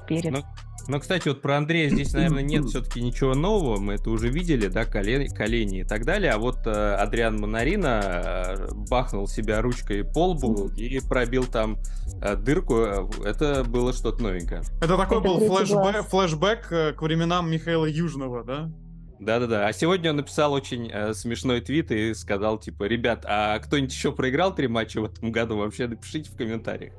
Перец. 0.08 0.32
Ну, 0.32 0.44
но, 0.88 1.00
кстати, 1.00 1.27
вот 1.27 1.41
про 1.41 1.58
Андрея 1.58 1.89
здесь, 1.89 2.13
наверное, 2.13 2.44
нет 2.44 2.65
все-таки 2.70 3.01
ничего 3.01 3.34
нового. 3.34 3.79
Мы 3.79 3.94
это 3.94 4.10
уже 4.10 4.29
видели, 4.29 4.67
да, 4.67 4.86
колени, 4.86 5.27
колени 5.27 5.82
и 5.82 5.84
так 5.84 6.06
далее. 6.06 6.32
А 6.32 6.38
вот 6.38 6.65
э, 6.65 6.96
Адриан 6.96 7.39
Монарина 7.39 8.01
э, 8.03 8.67
бахнул 8.89 9.27
себя 9.27 9.62
ручкой 9.62 10.03
по 10.03 10.29
лбу 10.29 10.70
и 10.75 11.00
пробил 11.00 11.46
там 11.46 11.77
э, 12.22 12.36
дырку. 12.36 12.77
Это 13.24 13.63
было 13.63 13.94
что-то 13.94 14.24
новенькое. 14.24 14.62
Это 14.82 14.98
такой 14.98 15.20
это 15.20 15.27
был 15.27 15.39
флешбэк, 15.39 16.08
флешбэк 16.08 16.72
э, 16.72 16.94
к 16.94 17.01
временам 17.01 17.51
Михаила 17.51 17.86
Южного, 17.86 18.44
да? 18.44 18.72
Да-да-да. 19.20 19.67
А 19.67 19.74
сегодня 19.74 20.12
он 20.12 20.17
написал 20.17 20.53
очень 20.53 20.89
э, 20.91 21.13
смешной 21.13 21.62
твит 21.62 21.91
и 21.91 22.13
сказал, 22.13 22.60
типа, 22.60 22.84
ребят, 22.84 23.25
а 23.27 23.58
кто-нибудь 23.60 23.91
еще 23.91 24.12
проиграл 24.12 24.53
три 24.53 24.67
матча 24.67 25.01
в 25.01 25.06
этом 25.06 25.32
году? 25.32 25.58
Вообще 25.58 25.88
напишите 25.88 26.29
в 26.29 26.36
комментариях. 26.36 26.94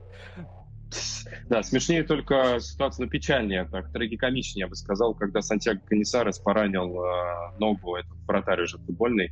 Да, 1.49 1.63
смешнее 1.63 2.03
только 2.03 2.59
ситуация, 2.61 3.05
ну, 3.05 3.11
печальнее, 3.11 3.67
так, 3.71 3.93
трагикомичнее, 3.93 4.63
я 4.65 4.69
бы 4.69 4.75
сказал, 4.75 5.15
когда 5.15 5.43
Сантьяго 5.43 5.81
Канисарес 5.87 6.39
поранил 6.39 7.03
э, 7.03 7.59
ногу, 7.59 7.97
этот 7.97 8.17
вратарь 8.27 8.63
уже 8.63 8.79
футбольный, 8.79 9.27
э, 9.27 9.31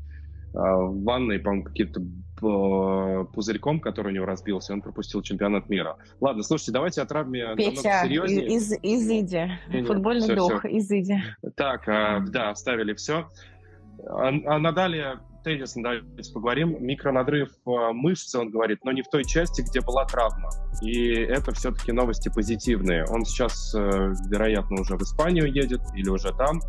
в 0.55 1.03
ванной, 1.05 1.39
по-моему, 1.39 1.65
каким-то 1.65 2.01
э, 2.01 3.25
пузырьком, 3.33 3.81
который 3.81 4.09
у 4.09 4.15
него 4.15 4.27
разбился, 4.27 4.73
он 4.73 4.83
пропустил 4.83 5.23
чемпионат 5.23 5.69
мира. 5.69 5.97
Ладно, 6.21 6.43
слушайте, 6.43 6.73
давайте 6.73 7.03
о 7.03 7.07
травме 7.07 7.55
Петя, 7.57 8.03
серьезнее. 8.05 8.47
из, 8.49 8.73
изыди. 8.83 9.51
Футбольный 9.87 10.25
все, 10.25 10.35
дух, 10.35 10.61
все. 10.61 10.79
изыди. 10.79 11.23
Так, 11.57 11.89
э, 11.89 12.21
да, 12.29 12.51
оставили 12.51 12.95
все. 12.95 13.29
А, 14.07 14.29
а 14.29 14.59
Надале 14.59 15.19
тезисно 15.47 15.83
давайте 15.85 16.33
поговорим. 16.33 16.77
Микронадрыв 16.81 17.51
э, 17.51 17.71
мышцы, 17.93 18.37
он 18.37 18.51
говорит, 18.51 18.85
но 18.85 18.91
не 18.91 19.03
в 19.03 19.09
той 19.09 19.25
части, 19.25 19.63
где 19.63 19.81
была 19.81 20.05
травма. 20.05 20.51
И 20.83 21.13
это 21.13 21.55
все-таки 21.55 21.93
новости 21.93 22.29
позитивные. 22.29 23.05
Он 23.05 23.25
сейчас, 23.25 23.73
э, 23.73 23.79
вероятно, 24.29 24.81
уже 24.81 24.97
в 24.97 25.03
Испанию 25.03 25.47
едет 25.47 25.81
или 25.95 26.09
уже 26.09 26.33
там. 26.33 26.61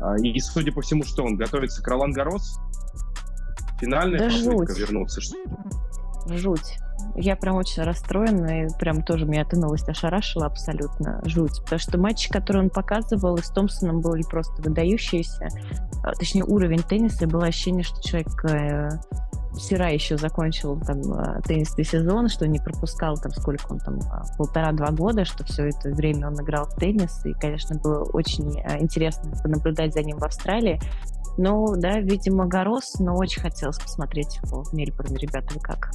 А, 0.00 0.16
и, 0.16 0.38
судя 0.40 0.72
по 0.72 0.80
всему, 0.80 1.04
что 1.04 1.24
он 1.24 1.36
готовится 1.36 1.82
к 1.82 1.88
Ролан 1.88 2.12
Гарос? 2.12 2.58
Финальная 3.78 4.20
да 4.20 4.24
попытка 4.30 4.74
жуть. 4.74 4.78
вернуться. 4.78 5.20
Жуть. 6.28 6.78
Я 7.14 7.36
прям 7.36 7.56
очень 7.56 7.82
расстроена, 7.82 8.64
и 8.64 8.68
прям 8.78 9.02
тоже 9.02 9.26
меня 9.26 9.42
эта 9.42 9.58
новость 9.58 9.88
ошарашила 9.88 10.46
абсолютно, 10.46 11.20
жуть. 11.24 11.60
Потому 11.62 11.78
что 11.78 11.98
матчи, 11.98 12.30
которые 12.30 12.64
он 12.64 12.70
показывал, 12.70 13.36
и 13.36 13.42
с 13.42 13.48
Томпсоном 13.50 14.00
были 14.00 14.22
просто 14.22 14.62
выдающиеся. 14.62 15.48
А, 16.02 16.12
точнее, 16.12 16.44
уровень 16.44 16.82
тенниса, 16.82 17.26
было 17.26 17.46
ощущение, 17.46 17.84
что 17.84 18.02
человек 18.02 18.44
э, 18.44 18.88
вчера 19.54 19.88
еще 19.88 20.16
закончил 20.16 20.80
там 20.80 21.00
э, 21.00 21.40
теннисный 21.42 21.84
сезон, 21.84 22.28
что 22.28 22.48
не 22.48 22.58
пропускал 22.58 23.16
там 23.16 23.32
сколько 23.32 23.72
он 23.72 23.78
там, 23.78 24.00
а, 24.10 24.24
полтора-два 24.36 24.90
года, 24.90 25.24
что 25.24 25.44
все 25.44 25.68
это 25.68 25.90
время 25.90 26.28
он 26.28 26.34
играл 26.34 26.66
в 26.66 26.74
теннис, 26.76 27.24
и, 27.26 27.32
конечно, 27.34 27.78
было 27.78 28.04
очень 28.04 28.58
э, 28.60 28.80
интересно 28.80 29.32
понаблюдать 29.42 29.92
за 29.92 30.00
ним 30.02 30.18
в 30.18 30.24
Австралии. 30.24 30.80
Ну, 31.38 31.74
да, 31.76 31.98
видимо, 32.00 32.46
Горос, 32.46 32.98
но 32.98 33.16
очень 33.16 33.40
хотелось 33.40 33.78
посмотреть 33.78 34.38
его 34.42 34.64
в 34.64 34.72
Мельбурне. 34.74 35.16
Ребята, 35.16 35.54
вы 35.54 35.60
как? 35.60 35.90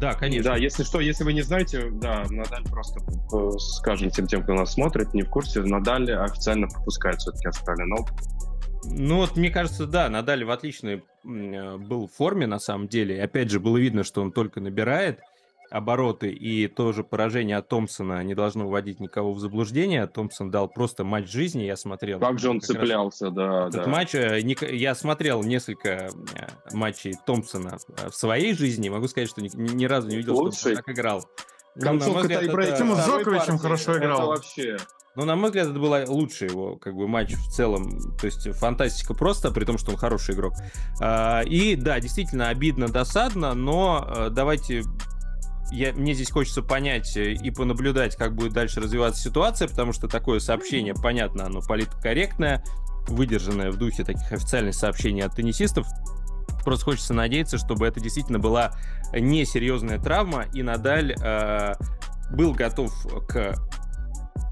Да, 0.00 0.12
конечно. 0.12 0.52
Да, 0.52 0.56
если 0.56 0.82
что, 0.82 1.00
если 1.00 1.24
вы 1.24 1.32
не 1.32 1.42
знаете, 1.42 1.88
да, 1.90 2.24
Надаль 2.28 2.64
просто, 2.64 3.00
э, 3.32 3.50
скажем 3.58 4.10
тем, 4.10 4.26
тем, 4.26 4.42
кто 4.42 4.52
нас 4.52 4.74
смотрит, 4.74 5.14
не 5.14 5.22
в 5.22 5.30
курсе, 5.30 5.62
Надаль 5.62 6.12
официально 6.12 6.68
пропускает 6.68 7.18
все-таки 7.18 7.48
Australian 7.48 7.98
Open. 7.98 8.36
Ну 8.88 9.16
вот, 9.16 9.36
мне 9.36 9.50
кажется, 9.50 9.86
да, 9.86 10.08
Надаль 10.08 10.44
в 10.44 10.50
отличной 10.50 11.02
э, 11.24 11.76
был 11.78 12.08
форме, 12.08 12.46
на 12.46 12.58
самом 12.58 12.88
деле. 12.88 13.22
Опять 13.22 13.50
же, 13.50 13.58
было 13.58 13.78
видно, 13.78 14.04
что 14.04 14.22
он 14.22 14.32
только 14.32 14.60
набирает 14.60 15.20
обороты 15.76 16.30
и 16.30 16.68
тоже 16.68 17.04
поражение 17.04 17.56
от 17.56 17.68
Томпсона 17.68 18.22
не 18.22 18.34
должно 18.34 18.68
вводить 18.68 19.00
никого 19.00 19.32
в 19.32 19.38
заблуждение. 19.38 20.06
Томпсон 20.06 20.50
дал 20.50 20.68
просто 20.68 21.04
матч 21.04 21.30
жизни, 21.30 21.62
я 21.62 21.76
смотрел. 21.76 22.18
Как 22.18 22.38
же 22.38 22.50
он 22.50 22.60
как 22.60 22.68
цеплялся, 22.68 23.30
да, 23.30 23.68
этот 23.68 23.84
да. 23.84 23.90
матч, 23.90 24.14
э, 24.14 24.40
я 24.72 24.94
смотрел 24.94 25.42
несколько 25.42 25.88
э, 25.90 26.08
матчей 26.72 27.14
Томпсона 27.26 27.78
в 28.08 28.14
своей 28.14 28.54
жизни, 28.54 28.88
могу 28.88 29.08
сказать, 29.08 29.28
что 29.28 29.42
ни, 29.42 29.50
ни 29.54 29.84
разу 29.84 30.08
не 30.08 30.16
видел, 30.16 30.36
Лучший. 30.36 30.58
что 30.58 30.68
он 30.70 30.76
так 30.76 30.88
играл. 30.88 31.28
Концовка 31.78 32.40
ну, 32.40 32.96
с 32.96 33.06
Джоковичем 33.06 33.58
хорошо 33.58 33.98
играл. 33.98 34.18
Это 34.18 34.26
вообще... 34.28 34.76
Ну, 35.14 35.24
на 35.24 35.34
мой 35.34 35.46
взгляд, 35.46 35.68
это 35.68 35.78
был 35.78 35.94
лучший 36.12 36.48
его 36.48 36.76
как 36.76 36.94
бы 36.94 37.08
матч 37.08 37.34
в 37.34 37.50
целом. 37.50 38.14
То 38.18 38.26
есть 38.26 38.50
фантастика 38.52 39.14
просто, 39.14 39.50
при 39.50 39.64
том, 39.64 39.78
что 39.78 39.90
он 39.90 39.96
хороший 39.96 40.34
игрок. 40.34 40.52
А, 41.00 41.40
и 41.40 41.74
да, 41.74 42.00
действительно 42.00 42.48
обидно, 42.48 42.88
досадно, 42.88 43.54
но 43.54 44.06
э, 44.08 44.28
давайте 44.30 44.82
я, 45.70 45.92
мне 45.92 46.14
здесь 46.14 46.30
хочется 46.30 46.62
понять 46.62 47.16
э, 47.16 47.32
и 47.32 47.50
понаблюдать, 47.50 48.16
как 48.16 48.34
будет 48.34 48.52
дальше 48.52 48.80
развиваться 48.80 49.22
ситуация, 49.22 49.68
потому 49.68 49.92
что 49.92 50.08
такое 50.08 50.38
сообщение, 50.38 50.94
понятно, 50.94 51.46
оно 51.46 51.60
политкорректное, 51.60 52.64
выдержанное 53.08 53.70
в 53.70 53.76
духе 53.76 54.04
таких 54.04 54.30
официальных 54.32 54.74
сообщений 54.74 55.22
от 55.22 55.34
теннисистов. 55.34 55.86
Просто 56.64 56.84
хочется 56.84 57.14
надеяться, 57.14 57.58
чтобы 57.58 57.86
это 57.86 58.00
действительно 58.00 58.38
была 58.38 58.72
несерьезная 59.12 59.98
травма, 59.98 60.46
и 60.52 60.62
Надаль 60.62 61.14
э, 61.20 61.74
был 62.30 62.52
готов 62.52 62.92
к 63.28 63.54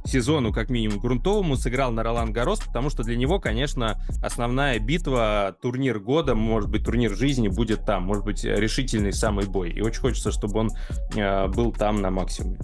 сезону, 0.06 0.52
как 0.52 0.70
минимум, 0.70 0.98
грунтовому, 0.98 1.56
сыграл 1.56 1.90
на 1.90 2.02
Ролан 2.02 2.32
Гарос, 2.32 2.60
потому 2.60 2.90
что 2.90 3.02
для 3.02 3.16
него, 3.16 3.40
конечно, 3.40 4.00
основная 4.22 4.78
битва, 4.78 5.56
турнир 5.60 5.98
года, 5.98 6.34
может 6.34 6.70
быть, 6.70 6.84
турнир 6.84 7.14
жизни 7.14 7.48
будет 7.48 7.84
там, 7.84 8.04
может 8.04 8.24
быть, 8.24 8.44
решительный 8.44 9.12
самый 9.12 9.46
бой. 9.46 9.70
И 9.70 9.80
очень 9.80 10.00
хочется, 10.00 10.30
чтобы 10.30 10.60
он 10.60 10.70
э, 11.14 11.48
был 11.48 11.72
там 11.72 12.02
на 12.02 12.10
максимуме. 12.10 12.58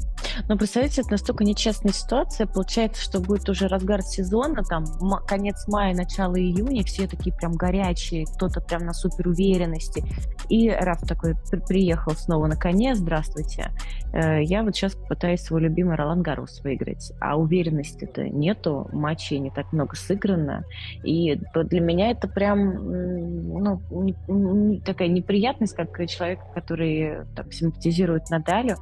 Но 0.49 0.57
представьте, 0.57 1.01
это 1.01 1.13
настолько 1.13 1.45
нечестная 1.45 1.93
ситуация. 1.93 2.47
Получается, 2.47 3.03
что 3.03 3.21
будет 3.21 3.49
уже 3.49 3.69
разгар 3.69 4.03
сезона, 4.03 4.63
там, 4.63 4.85
конец 5.27 5.67
мая, 5.67 5.95
начало 5.95 6.39
июня, 6.39 6.85
все 6.85 7.09
такие 7.09 7.35
прям 7.35 7.53
горячие, 7.53 8.27
кто-то 8.27 8.61
прям 8.61 8.85
на 8.85 8.93
супер 8.93 9.29
уверенности. 9.29 10.05
И 10.49 10.69
Раф 10.69 11.01
такой 11.07 11.37
приехал 11.67 12.13
снова 12.13 12.47
на 12.47 12.57
коне, 12.57 12.95
здравствуйте. 12.95 13.71
Э, 14.13 14.43
я 14.43 14.63
вот 14.63 14.75
сейчас 14.77 14.95
пытаюсь 14.95 15.41
свой 15.41 15.63
любимый 15.63 15.97
Ролан 15.97 16.23
Гарос 16.23 16.61
выиграть. 16.63 17.13
А 17.21 17.30
а 17.31 17.37
уверенности-то 17.37 18.29
нету, 18.29 18.89
матчей 18.93 19.39
не 19.39 19.51
так 19.51 19.73
много 19.73 19.95
сыграно. 19.95 20.65
И 21.05 21.37
для 21.55 21.81
меня 21.81 22.11
это 22.11 22.27
прям 22.27 23.81
ну, 24.27 24.81
такая 24.85 25.07
неприятность, 25.07 25.77
как 25.77 25.97
человек, 26.09 26.41
который 26.55 27.25
так, 27.37 27.53
симпатизирует 27.53 28.29
Надалю. 28.31 28.75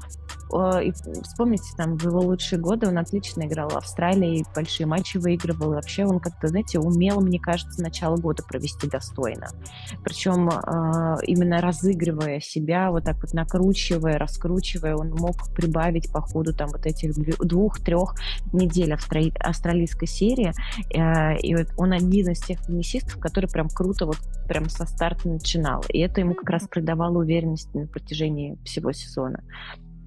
И 0.82 0.92
вспомните, 1.24 1.64
там, 1.76 1.98
в 1.98 2.04
его 2.04 2.20
лучшие 2.20 2.58
годы 2.58 2.88
он 2.88 2.96
отлично 2.96 3.42
играл 3.42 3.68
в 3.68 3.76
Австралии, 3.76 4.46
большие 4.54 4.86
матчи 4.86 5.18
выигрывал. 5.18 5.72
И 5.72 5.74
вообще 5.74 6.06
он 6.06 6.18
как-то, 6.18 6.48
знаете, 6.48 6.78
умел, 6.78 7.20
мне 7.20 7.38
кажется, 7.38 7.82
начало 7.82 8.16
года 8.16 8.42
провести 8.42 8.88
достойно. 8.88 9.48
Причем 10.02 10.48
а, 10.48 11.18
именно 11.26 11.60
разыгрывая 11.60 12.40
себя, 12.40 12.90
вот 12.90 13.04
так 13.04 13.16
вот 13.20 13.34
накручивая, 13.34 14.16
раскручивая, 14.16 14.96
он 14.96 15.10
мог 15.10 15.52
прибавить 15.54 16.10
по 16.10 16.22
ходу 16.22 16.54
там 16.54 16.68
вот 16.70 16.86
этих 16.86 17.12
двух-трех 17.14 18.14
недель 18.52 18.92
австрали... 18.92 19.32
австралийской 19.38 20.08
серии, 20.08 20.52
э, 20.94 21.38
и 21.38 21.54
вот 21.54 21.68
он 21.76 21.92
один 21.92 22.30
из 22.30 22.40
тех 22.40 22.60
теннисистов, 22.64 23.18
который 23.18 23.48
прям 23.48 23.68
круто 23.68 24.06
вот 24.06 24.18
прям 24.46 24.68
со 24.68 24.86
старта 24.86 25.28
начинал, 25.28 25.84
и 25.88 25.98
это 26.00 26.20
ему 26.20 26.34
как 26.34 26.50
раз 26.50 26.68
придавало 26.68 27.18
уверенность 27.18 27.72
на 27.74 27.86
протяжении 27.86 28.58
всего 28.64 28.92
сезона. 28.92 29.42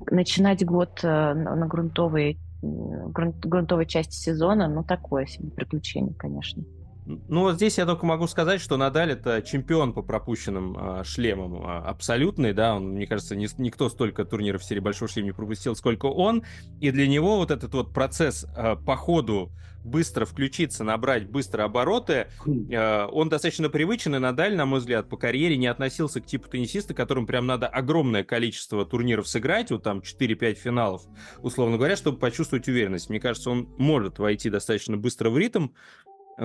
Начинать 0.09 0.65
год 0.65 0.99
э, 1.03 1.33
на 1.33 1.67
грунтовой 1.67 2.37
грунтовой 2.63 3.87
части 3.87 4.13
сезона, 4.13 4.67
ну, 4.67 4.83
такое 4.83 5.25
себе 5.25 5.49
приключение, 5.49 6.13
конечно. 6.13 6.63
Ну, 7.05 7.41
вот 7.41 7.55
здесь 7.55 7.77
я 7.77 7.85
только 7.85 8.05
могу 8.05 8.27
сказать, 8.27 8.61
что 8.61 8.77
Надаль 8.77 9.11
это 9.11 9.41
чемпион 9.41 9.93
по 9.93 10.03
пропущенным 10.03 10.77
э, 10.77 11.03
шлемам 11.03 11.63
э, 11.63 11.77
абсолютный, 11.79 12.53
да, 12.53 12.75
он, 12.75 12.89
мне 12.89 13.07
кажется, 13.07 13.35
не, 13.35 13.47
никто 13.57 13.89
столько 13.89 14.23
турниров 14.23 14.61
в 14.61 14.65
серии 14.65 14.79
Большого 14.79 15.09
шлема 15.09 15.27
не 15.27 15.31
пропустил, 15.31 15.75
сколько 15.75 16.05
он, 16.05 16.43
и 16.79 16.91
для 16.91 17.07
него 17.07 17.37
вот 17.37 17.49
этот 17.49 17.73
вот 17.73 17.91
процесс 17.91 18.45
э, 18.55 18.75
по 18.75 18.95
ходу 18.95 19.51
быстро 19.83 20.25
включиться, 20.25 20.83
набрать 20.83 21.27
быстро 21.27 21.63
обороты, 21.63 22.27
э, 22.45 23.07
он 23.11 23.29
достаточно 23.29 23.69
привычен, 23.69 24.15
и 24.15 24.19
Надаль, 24.19 24.55
на 24.55 24.65
мой 24.65 24.79
взгляд, 24.79 25.09
по 25.09 25.17
карьере 25.17 25.57
не 25.57 25.67
относился 25.67 26.21
к 26.21 26.25
типу 26.25 26.49
теннисиста, 26.49 26.93
которым 26.93 27.25
прям 27.25 27.47
надо 27.47 27.67
огромное 27.67 28.23
количество 28.23 28.85
турниров 28.85 29.27
сыграть, 29.27 29.71
вот 29.71 29.83
там 29.83 29.99
4-5 29.99 30.53
финалов, 30.53 31.03
условно 31.39 31.77
говоря, 31.77 31.95
чтобы 31.95 32.19
почувствовать 32.19 32.67
уверенность. 32.67 33.09
Мне 33.09 33.19
кажется, 33.19 33.49
он 33.49 33.69
может 33.77 34.19
войти 34.19 34.49
достаточно 34.49 34.97
быстро 34.97 35.29
в 35.29 35.37
ритм, 35.37 35.69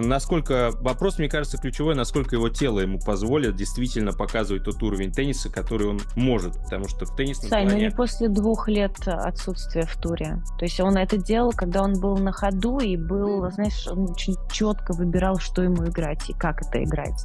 насколько 0.01 0.73
вопрос, 0.81 1.19
мне 1.19 1.29
кажется, 1.29 1.57
ключевой, 1.57 1.95
насколько 1.95 2.37
его 2.37 2.51
тело 2.51 2.81
ему 2.81 2.99
позволит 2.99 3.57
действительно 3.57 4.13
показывать 4.13 4.65
тот 4.65 4.83
уровень 4.83 5.11
тенниса, 5.11 5.51
который 5.51 5.89
он 5.89 6.01
может, 6.15 6.55
потому 6.63 6.87
что 6.87 7.07
в 7.07 7.17
теннисном 7.17 7.49
Сань, 7.49 7.65
плане... 7.65 7.83
ну 7.83 7.89
не 7.89 7.91
после 7.91 8.29
двух 8.29 8.69
лет 8.69 8.97
отсутствия 9.07 9.87
в 9.87 9.97
туре. 9.97 10.43
То 10.59 10.65
есть 10.65 10.79
он 10.81 10.97
это 10.97 11.17
делал, 11.17 11.53
когда 11.53 11.83
он 11.83 11.99
был 11.99 12.17
на 12.19 12.33
ходу 12.33 12.79
и 12.79 12.97
был, 12.97 13.51
знаешь, 13.51 13.87
он 13.89 14.11
очень 14.11 14.35
четко 14.51 14.93
выбирал, 14.93 15.39
что 15.39 15.63
ему 15.63 15.87
играть 15.87 16.29
и 16.29 16.35
как 16.35 16.61
это 16.61 16.85
играть. 16.85 17.25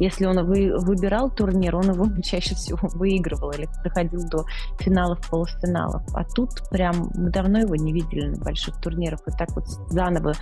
Если 0.00 0.26
он 0.26 0.44
вы, 0.44 0.76
выбирал 0.76 1.30
турнир, 1.30 1.76
он 1.76 1.92
его 1.92 2.06
чаще 2.22 2.54
всего 2.56 2.88
выигрывал 2.94 3.50
или 3.52 3.68
доходил 3.84 4.28
до 4.28 4.44
финалов, 4.80 5.20
полуфиналов. 5.30 6.02
А 6.14 6.24
тут 6.24 6.68
прям 6.70 7.10
мы 7.14 7.30
давно 7.30 7.60
его 7.60 7.76
не 7.76 7.92
видели 7.92 8.26
на 8.26 8.38
больших 8.38 8.80
турнирах. 8.80 9.20
И 9.26 9.30
так 9.30 9.50
вот 9.54 9.66
заново 9.90 10.32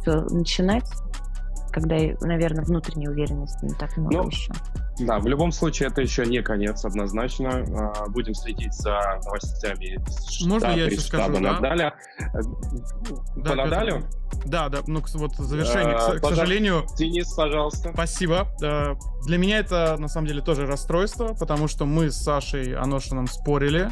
все 0.00 0.22
начинать, 0.30 0.84
когда, 1.70 1.96
наверное, 2.20 2.64
внутренней 2.64 3.08
уверенности 3.08 3.64
не 3.64 3.74
так 3.74 3.96
много 3.96 4.22
ну, 4.22 4.28
еще. 4.28 4.52
Да, 5.00 5.18
в 5.18 5.26
любом 5.26 5.52
случае 5.52 5.88
это 5.88 6.00
еще 6.00 6.26
не 6.26 6.42
конец 6.42 6.84
однозначно. 6.84 7.64
А, 7.76 8.08
будем 8.08 8.34
следить 8.34 8.74
за 8.74 9.20
новостями 9.24 10.00
Можно 10.46 10.66
я 10.68 10.86
еще 10.86 11.00
скажу, 11.00 11.34
да? 11.34 11.40
Надаля. 11.40 11.94
Да, 13.36 13.50
По 13.50 13.54
Надалю? 13.54 14.02
Да, 14.44 14.68
да, 14.68 14.80
ну 14.86 15.02
вот 15.14 15.34
завершение, 15.36 15.94
а, 15.94 16.18
к, 16.18 16.20
к 16.20 16.28
сожалению... 16.28 16.84
Денис, 16.96 17.32
пожалуйста. 17.34 17.90
Спасибо. 17.92 18.48
Для 19.24 19.38
меня 19.38 19.58
это, 19.58 19.96
на 19.98 20.08
самом 20.08 20.26
деле, 20.26 20.42
тоже 20.42 20.66
расстройство, 20.66 21.34
потому 21.34 21.68
что 21.68 21.84
мы 21.84 22.10
с 22.10 22.16
Сашей 22.16 22.74
Аношином 22.74 23.26
спорили, 23.26 23.90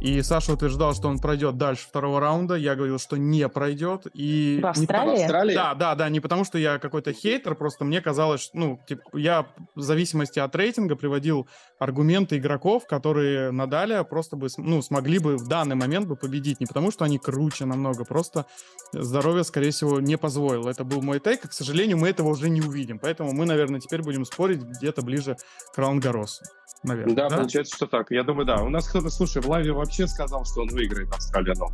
и 0.00 0.22
Саша 0.22 0.54
утверждал, 0.54 0.94
что 0.94 1.08
он 1.08 1.18
пройдет 1.18 1.58
дальше 1.58 1.86
второго 1.86 2.20
раунда. 2.20 2.54
Я 2.54 2.74
говорил, 2.74 2.98
что 2.98 3.18
не 3.18 3.46
пройдет. 3.48 4.06
И 4.14 4.58
в 4.62 4.66
Австралии? 4.66 5.16
Не 5.16 5.22
Австралии? 5.22 5.54
Да, 5.54 5.74
да, 5.74 5.94
да. 5.94 6.08
Не 6.08 6.20
потому, 6.20 6.44
что 6.44 6.56
я 6.56 6.78
какой-то 6.78 7.12
хейтер, 7.12 7.54
просто 7.54 7.84
мне 7.84 8.00
казалось, 8.00 8.40
что, 8.40 8.56
ну, 8.56 8.80
типа, 8.88 9.02
я 9.12 9.46
в 9.74 9.82
зависимости 9.82 10.38
от 10.38 10.56
рейтинга 10.56 10.96
приводил 10.96 11.46
аргументы 11.78 12.38
игроков, 12.38 12.86
которые 12.86 13.50
Надаля 13.50 14.02
просто 14.04 14.36
бы, 14.36 14.48
ну, 14.56 14.80
смогли 14.80 15.18
бы 15.18 15.36
в 15.36 15.46
данный 15.48 15.76
момент 15.76 16.06
бы 16.06 16.16
победить. 16.16 16.60
Не 16.60 16.66
потому, 16.66 16.90
что 16.90 17.04
они 17.04 17.18
круче 17.18 17.66
намного, 17.66 18.06
просто 18.06 18.46
здоровье, 18.92 19.44
скорее 19.44 19.70
всего, 19.70 20.00
не 20.00 20.16
позволило. 20.16 20.70
Это 20.70 20.82
был 20.82 21.02
мой 21.02 21.20
тейк, 21.20 21.44
и, 21.44 21.48
к 21.48 21.52
сожалению, 21.52 21.98
мы 21.98 22.08
этого 22.08 22.28
уже 22.28 22.48
не 22.48 22.62
увидим. 22.62 22.98
Поэтому 22.98 23.32
мы, 23.32 23.44
наверное, 23.44 23.80
теперь 23.80 24.02
будем 24.02 24.24
спорить 24.24 24.62
где-то 24.62 25.02
ближе 25.02 25.36
к 25.74 25.78
Раунд-Гаросу 25.78 26.42
наверное. 26.82 27.14
Да, 27.14 27.28
да, 27.28 27.36
получается, 27.36 27.76
что 27.76 27.86
так. 27.86 28.10
Я 28.10 28.22
думаю, 28.22 28.46
да. 28.46 28.62
У 28.62 28.68
нас 28.68 28.88
кто-то, 28.88 29.10
слушай, 29.10 29.42
в 29.42 29.48
лайве 29.48 29.72
вообще 29.72 29.89
сказал, 30.08 30.44
что 30.44 30.62
он 30.62 30.68
выиграет 30.68 31.12
Австралиану. 31.12 31.68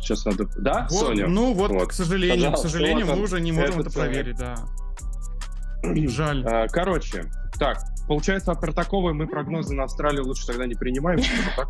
Сейчас 0.00 0.24
надо... 0.24 0.44
Да, 0.56 0.86
вот, 0.90 0.98
Соня? 0.98 1.26
Ну 1.28 1.52
вот, 1.52 1.70
вот. 1.70 1.88
к 1.88 1.92
сожалению, 1.92 2.36
Пожалуйста, 2.36 2.68
к 2.68 2.70
сожалению, 2.70 3.06
вот 3.06 3.16
мы 3.16 3.24
уже 3.24 3.40
не 3.40 3.52
можем 3.52 3.80
это, 3.80 3.88
это 3.88 3.90
проверить, 3.90 4.36
да. 4.36 4.56
Жаль. 6.08 6.44
А, 6.46 6.66
короче, 6.68 7.30
так, 7.58 7.78
получается, 8.06 8.52
от 8.52 8.60
Тартаковой 8.60 9.14
мы 9.14 9.26
прогнозы 9.26 9.74
на 9.74 9.84
Австралию 9.84 10.26
лучше 10.26 10.46
тогда 10.46 10.66
не 10.66 10.74
принимаем, 10.74 11.20
так? 11.56 11.68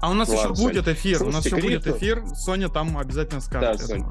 А 0.00 0.10
у 0.10 0.14
нас 0.14 0.28
Ладно, 0.28 0.52
еще 0.52 0.62
будет 0.62 0.88
эфир, 0.88 1.18
Слушайте, 1.18 1.24
у 1.24 1.32
нас 1.32 1.46
еще 1.46 1.56
будет 1.56 1.86
эфир, 1.86 2.26
Соня 2.34 2.68
там 2.68 2.98
обязательно 2.98 3.40
скажет. 3.40 3.78
Да, 3.78 3.86
Соня. 3.86 4.06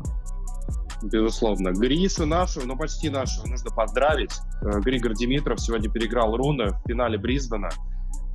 Безусловно. 1.04 1.72
Гришу 1.72 2.26
нашу, 2.26 2.66
ну 2.66 2.78
почти 2.78 3.10
нашу, 3.10 3.46
нужно 3.48 3.70
поздравить. 3.70 4.32
Э, 4.62 4.80
Григор 4.80 5.14
Димитров 5.14 5.60
сегодня 5.60 5.90
переиграл 5.90 6.36
Руна 6.36 6.70
в 6.70 6.88
финале 6.88 7.18
Брисбена. 7.18 7.70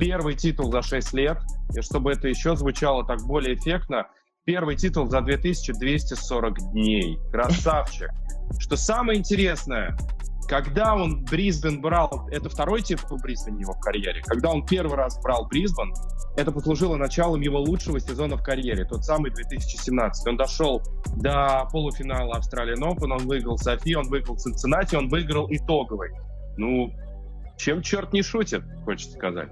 Первый 0.01 0.35
титул 0.35 0.73
за 0.73 0.83
6 0.83 1.13
лет. 1.13 1.39
И 1.77 1.83
чтобы 1.83 2.13
это 2.13 2.27
еще 2.27 2.57
звучало 2.57 3.07
так 3.07 3.21
более 3.27 3.55
эффектно, 3.55 4.09
первый 4.45 4.75
титул 4.77 5.09
за 5.09 5.21
2240 5.21 6.73
дней. 6.73 7.19
Красавчик. 7.31 8.09
Что 8.59 8.77
самое 8.77 9.19
интересное, 9.19 9.97
когда 10.49 10.95
он 10.97 11.25
Брисбен 11.25 11.81
брал, 11.81 12.27
это 12.33 12.49
второй 12.49 12.83
титул 12.83 13.19
Брисбен 13.23 13.59
его 13.59 13.73
в 13.75 13.81
карьере, 13.81 14.23
когда 14.27 14.51
он 14.51 14.67
первый 14.67 14.97
раз 14.97 15.21
брал 15.23 15.47
Брисбен, 15.47 15.93
это 16.37 16.51
послужило 16.51 16.97
началом 16.97 17.41
его 17.41 17.61
лучшего 17.61 18.01
сезона 18.01 18.37
в 18.37 18.43
карьере, 18.43 18.85
тот 18.85 19.05
самый 19.05 19.31
2017. 19.31 20.27
Он 20.27 20.37
дошел 20.37 20.83
до 21.17 21.69
полуфинала 21.71 22.37
Австралии 22.37 22.77
Open, 22.77 23.13
он 23.13 23.29
выиграл 23.29 23.59
Софи, 23.59 23.95
он 23.95 24.09
выиграл 24.09 24.37
Цинциннати, 24.39 24.97
он 24.97 25.09
выиграл 25.09 25.47
итоговый. 25.51 26.11
Ну, 26.57 26.93
чем 27.57 27.83
черт 27.83 28.13
не 28.13 28.23
шутит, 28.23 28.65
хочется 28.85 29.17
сказать. 29.17 29.51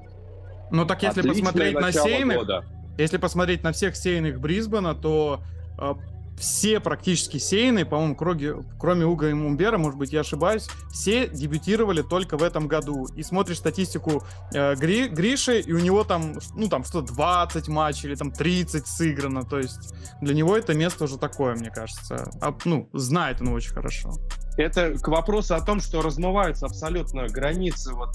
Ну 0.70 0.84
так 0.84 1.02
если 1.02 1.20
Отличное 1.20 1.44
посмотреть 1.44 1.74
на 1.80 1.92
сейных, 1.92 2.36
года. 2.38 2.64
если 2.96 3.16
посмотреть 3.16 3.62
на 3.62 3.72
всех 3.72 3.96
сейных 3.96 4.40
Брисбена, 4.40 4.94
то 4.94 5.42
э, 5.78 5.94
все 6.38 6.80
практически 6.80 7.38
сейные, 7.38 7.84
по-моему, 7.84 8.14
кроме, 8.14 8.64
кроме 8.78 9.06
Уга 9.06 9.28
и 9.28 9.32
Мумбера, 9.32 9.78
может 9.78 9.98
быть, 9.98 10.12
я 10.12 10.20
ошибаюсь, 10.20 10.68
все 10.90 11.28
дебютировали 11.28 12.02
только 12.02 12.36
в 12.36 12.42
этом 12.42 12.68
году. 12.68 13.06
И 13.16 13.22
смотришь 13.22 13.58
статистику 13.58 14.22
э, 14.52 14.74
Гри, 14.76 15.08
Гриши, 15.08 15.60
и 15.60 15.72
у 15.72 15.78
него 15.78 16.04
там, 16.04 16.34
ну, 16.54 16.68
там 16.68 16.84
что 16.84 17.02
20 17.02 17.68
матчей 17.68 18.08
или 18.08 18.14
там 18.14 18.30
30 18.30 18.86
сыграно. 18.86 19.44
То 19.44 19.58
есть 19.58 19.94
для 20.20 20.34
него 20.34 20.56
это 20.56 20.74
место 20.74 21.04
уже 21.04 21.18
такое, 21.18 21.54
мне 21.54 21.70
кажется. 21.70 22.30
А, 22.40 22.54
ну, 22.64 22.88
знает 22.92 23.40
он 23.40 23.48
очень 23.48 23.72
хорошо. 23.72 24.12
Это 24.58 24.98
к 24.98 25.06
вопросу 25.06 25.54
о 25.54 25.60
том, 25.60 25.78
что 25.78 26.02
размываются 26.02 26.66
абсолютно 26.66 27.28
границы 27.28 27.94
вот, 27.94 28.10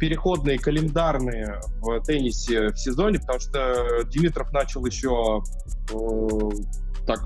переходные, 0.00 0.58
календарные 0.58 1.60
в 1.80 2.00
теннисе 2.00 2.70
в 2.70 2.76
сезоне, 2.76 3.20
потому 3.20 3.38
что 3.38 4.02
Димитров 4.08 4.52
начал 4.52 4.84
еще 4.84 5.44
э, 5.92 7.06
так 7.06 7.20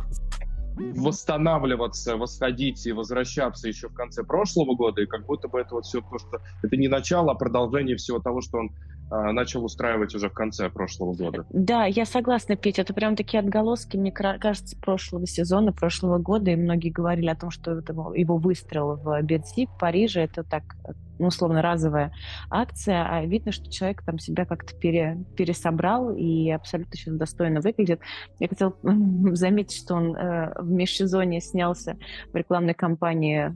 восстанавливаться, 0.76 2.16
восходить 2.18 2.86
и 2.86 2.92
возвращаться 2.92 3.68
еще 3.68 3.88
в 3.88 3.94
конце 3.94 4.22
прошлого 4.22 4.76
года, 4.76 5.00
и 5.00 5.06
как 5.06 5.24
будто 5.24 5.48
бы 5.48 5.60
это 5.60 5.74
вот 5.74 5.86
все 5.86 6.02
то, 6.02 6.18
что 6.18 6.38
это 6.62 6.76
не 6.76 6.88
начало, 6.88 7.32
а 7.32 7.34
продолжение 7.36 7.96
всего 7.96 8.18
того, 8.18 8.42
что 8.42 8.58
он 8.58 8.70
начал 9.10 9.64
устраивать 9.64 10.14
уже 10.14 10.28
в 10.28 10.32
конце 10.32 10.68
прошлого 10.70 11.14
года. 11.14 11.46
Да, 11.50 11.86
я 11.86 12.04
согласна, 12.04 12.56
Петя, 12.56 12.82
это 12.82 12.94
прям 12.94 13.16
такие 13.16 13.40
отголоски, 13.40 13.96
мне 13.96 14.12
кажется, 14.12 14.76
прошлого 14.78 15.26
сезона, 15.26 15.72
прошлого 15.72 16.18
года, 16.18 16.50
и 16.50 16.56
многие 16.56 16.90
говорили 16.90 17.28
о 17.28 17.36
том, 17.36 17.50
что 17.50 17.72
его 18.14 18.36
выстрел 18.36 18.96
в 18.96 19.22
Бетси 19.22 19.66
в 19.66 19.78
Париже, 19.78 20.20
это 20.20 20.44
так 20.44 20.76
ну, 21.18 21.28
условно 21.28 21.62
разовая 21.62 22.12
акция, 22.50 23.04
а 23.08 23.24
видно, 23.24 23.52
что 23.52 23.70
человек 23.70 24.02
там 24.02 24.18
себя 24.18 24.44
как-то 24.44 24.74
пере, 24.76 25.18
пересобрал 25.36 26.14
и 26.14 26.50
абсолютно 26.50 26.96
сейчас 26.96 27.14
достойно 27.14 27.60
выглядит. 27.60 28.00
Я 28.38 28.48
хотела 28.48 28.74
заметить, 29.34 29.76
что 29.76 29.94
он 29.94 30.16
э, 30.16 30.52
в 30.60 30.70
межсезонье 30.70 31.40
снялся 31.40 31.96
в 32.32 32.36
рекламной 32.36 32.74
кампании 32.74 33.52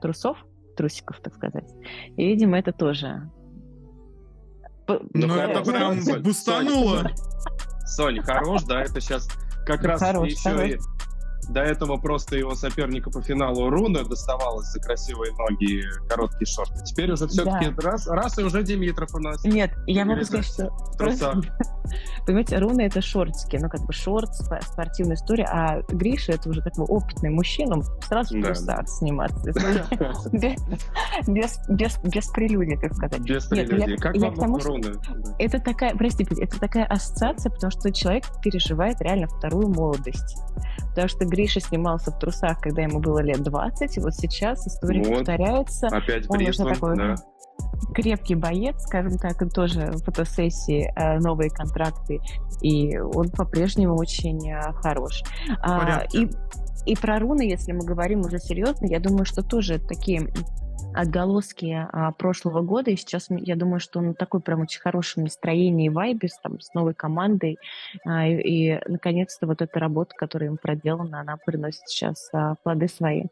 трусов, 0.00 0.44
трусиков, 0.76 1.20
так 1.20 1.34
сказать. 1.34 1.68
И, 2.16 2.26
видимо, 2.26 2.58
это 2.58 2.72
тоже... 2.72 3.30
Ну, 4.88 5.00
ну 5.12 5.34
это 5.36 5.62
прям 5.62 6.22
бустануло. 6.22 7.10
Соня, 7.86 8.22
хорош, 8.22 8.62
да, 8.64 8.82
это 8.82 9.00
сейчас 9.00 9.28
как 9.66 9.84
раз 9.84 10.00
хорош, 10.00 10.28
еще 10.28 10.78
до 11.48 11.60
этого 11.60 11.96
просто 11.96 12.36
его 12.36 12.54
соперника 12.54 13.10
по 13.10 13.22
финалу 13.22 13.70
Руна 13.70 14.04
доставалось 14.04 14.66
за 14.68 14.80
красивые 14.80 15.32
ноги 15.32 15.80
и 15.80 15.82
короткие 16.08 16.46
шорты. 16.46 16.84
Теперь 16.84 17.12
уже 17.12 17.26
все-таки 17.28 17.70
да. 17.70 17.90
раз, 17.90 18.06
раз 18.06 18.38
и 18.38 18.42
уже 18.42 18.62
Димитров 18.62 19.14
у 19.14 19.18
нас. 19.18 19.44
Нет, 19.44 19.72
я 19.86 20.04
могу 20.04 20.24
сказать, 20.24 20.46
что... 20.46 20.70
Просто... 20.98 21.40
Понимаете, 22.26 22.58
Руна 22.58 22.82
это 22.82 23.00
шортики, 23.00 23.56
ну 23.56 23.70
как 23.70 23.80
бы 23.86 23.92
шорт, 23.92 24.30
спортивная 24.34 25.16
история, 25.16 25.44
а 25.44 25.80
Гриша 25.88 26.32
это 26.32 26.50
уже 26.50 26.60
такой 26.60 26.84
опытный 26.84 27.30
мужчина, 27.30 27.76
он 27.76 27.82
сразу 28.02 28.38
в 28.38 28.42
да. 28.42 28.84
сниматься. 28.86 29.50
Без, 31.26 32.28
прелюдии, 32.28 32.76
так 32.76 32.94
сказать. 32.94 33.20
Без 33.20 33.46
прелюдии. 33.46 33.96
Как 33.96 34.16
вам 34.36 34.56
Руна? 34.56 34.92
Это 35.38 35.60
такая, 35.60 35.94
простите, 35.94 36.34
это 36.42 36.58
такая 36.60 36.84
ассоциация, 36.84 37.50
потому 37.50 37.70
что 37.70 37.90
человек 37.90 38.24
переживает 38.42 39.00
реально 39.00 39.28
вторую 39.28 39.68
молодость. 39.68 40.36
Потому 40.90 41.08
что 41.08 41.24
Гриша 41.38 41.60
снимался 41.60 42.10
в 42.10 42.18
трусах, 42.18 42.60
когда 42.60 42.82
ему 42.82 42.98
было 42.98 43.20
лет 43.20 43.44
20, 43.44 43.96
и 43.96 44.00
вот 44.00 44.12
сейчас 44.14 44.66
история 44.66 45.04
вот. 45.04 45.18
повторяется. 45.18 45.86
Опять 45.86 46.28
Он 46.28 46.42
уже 46.42 46.64
такой 46.64 46.96
да. 46.96 47.14
крепкий 47.94 48.34
боец, 48.34 48.82
скажем 48.82 49.18
так, 49.18 49.40
и 49.40 49.48
тоже 49.48 49.92
фотосессии, 50.04 50.92
э, 50.96 51.20
новые 51.20 51.50
контракты, 51.50 52.18
и 52.60 52.98
он 52.98 53.30
по-прежнему 53.30 53.96
очень 53.96 54.50
э, 54.50 54.72
хорош. 54.82 55.22
А, 55.62 56.02
и, 56.12 56.28
и 56.86 56.96
про 56.96 57.20
руны, 57.20 57.42
если 57.42 57.70
мы 57.70 57.84
говорим 57.84 58.22
уже 58.22 58.40
серьезно, 58.40 58.86
я 58.86 58.98
думаю, 58.98 59.24
что 59.24 59.42
тоже 59.44 59.78
такие 59.78 60.32
отголоски 60.98 61.86
а, 61.92 62.10
прошлого 62.10 62.60
года, 62.62 62.90
и 62.90 62.96
сейчас 62.96 63.28
я 63.30 63.54
думаю, 63.54 63.78
что 63.78 64.00
он 64.00 64.14
такой 64.14 64.40
прям 64.40 64.62
очень 64.62 64.80
хорошем 64.80 65.22
настроении 65.24 65.86
и 65.86 65.90
вайбе, 65.90 66.28
с, 66.28 66.38
там, 66.40 66.60
с 66.60 66.74
новой 66.74 66.92
командой, 66.92 67.58
а, 68.04 68.26
и, 68.26 68.34
и 68.34 68.80
наконец-то 68.88 69.46
вот 69.46 69.62
эта 69.62 69.78
работа, 69.78 70.14
которая 70.16 70.50
им 70.50 70.56
проделана, 70.56 71.20
она 71.20 71.36
приносит 71.36 71.82
сейчас 71.86 72.28
а, 72.32 72.56
плоды 72.64 72.88
свои. 72.88 73.24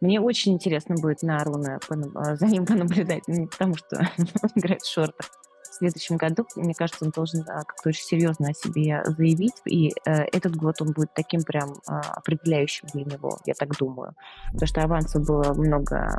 Мне 0.00 0.20
очень 0.20 0.54
интересно 0.54 0.96
будет 0.96 1.22
на 1.22 1.36
Аруна 1.36 1.80
а, 2.14 2.34
за 2.36 2.46
ним 2.46 2.64
понаблюдать, 2.64 3.28
не 3.28 3.46
потому 3.46 3.76
что 3.76 3.98
он 4.18 4.50
играет 4.54 4.80
в 4.80 4.90
шортах. 4.90 5.26
в 5.64 5.74
следующем 5.74 6.16
году, 6.16 6.46
мне 6.56 6.72
кажется, 6.72 7.04
он 7.04 7.10
должен 7.10 7.44
как-то 7.44 7.90
очень 7.90 8.04
серьезно 8.04 8.48
о 8.48 8.54
себе 8.54 9.02
заявить, 9.04 9.60
и 9.66 9.92
этот 10.06 10.56
год 10.56 10.80
он 10.80 10.92
будет 10.92 11.12
таким 11.12 11.42
прям 11.42 11.74
определяющим 11.86 12.88
для 12.94 13.04
него, 13.04 13.38
я 13.44 13.52
так 13.52 13.76
думаю. 13.76 14.14
Потому 14.52 14.66
что 14.66 14.82
авансов 14.82 15.26
было 15.26 15.52
много 15.52 16.18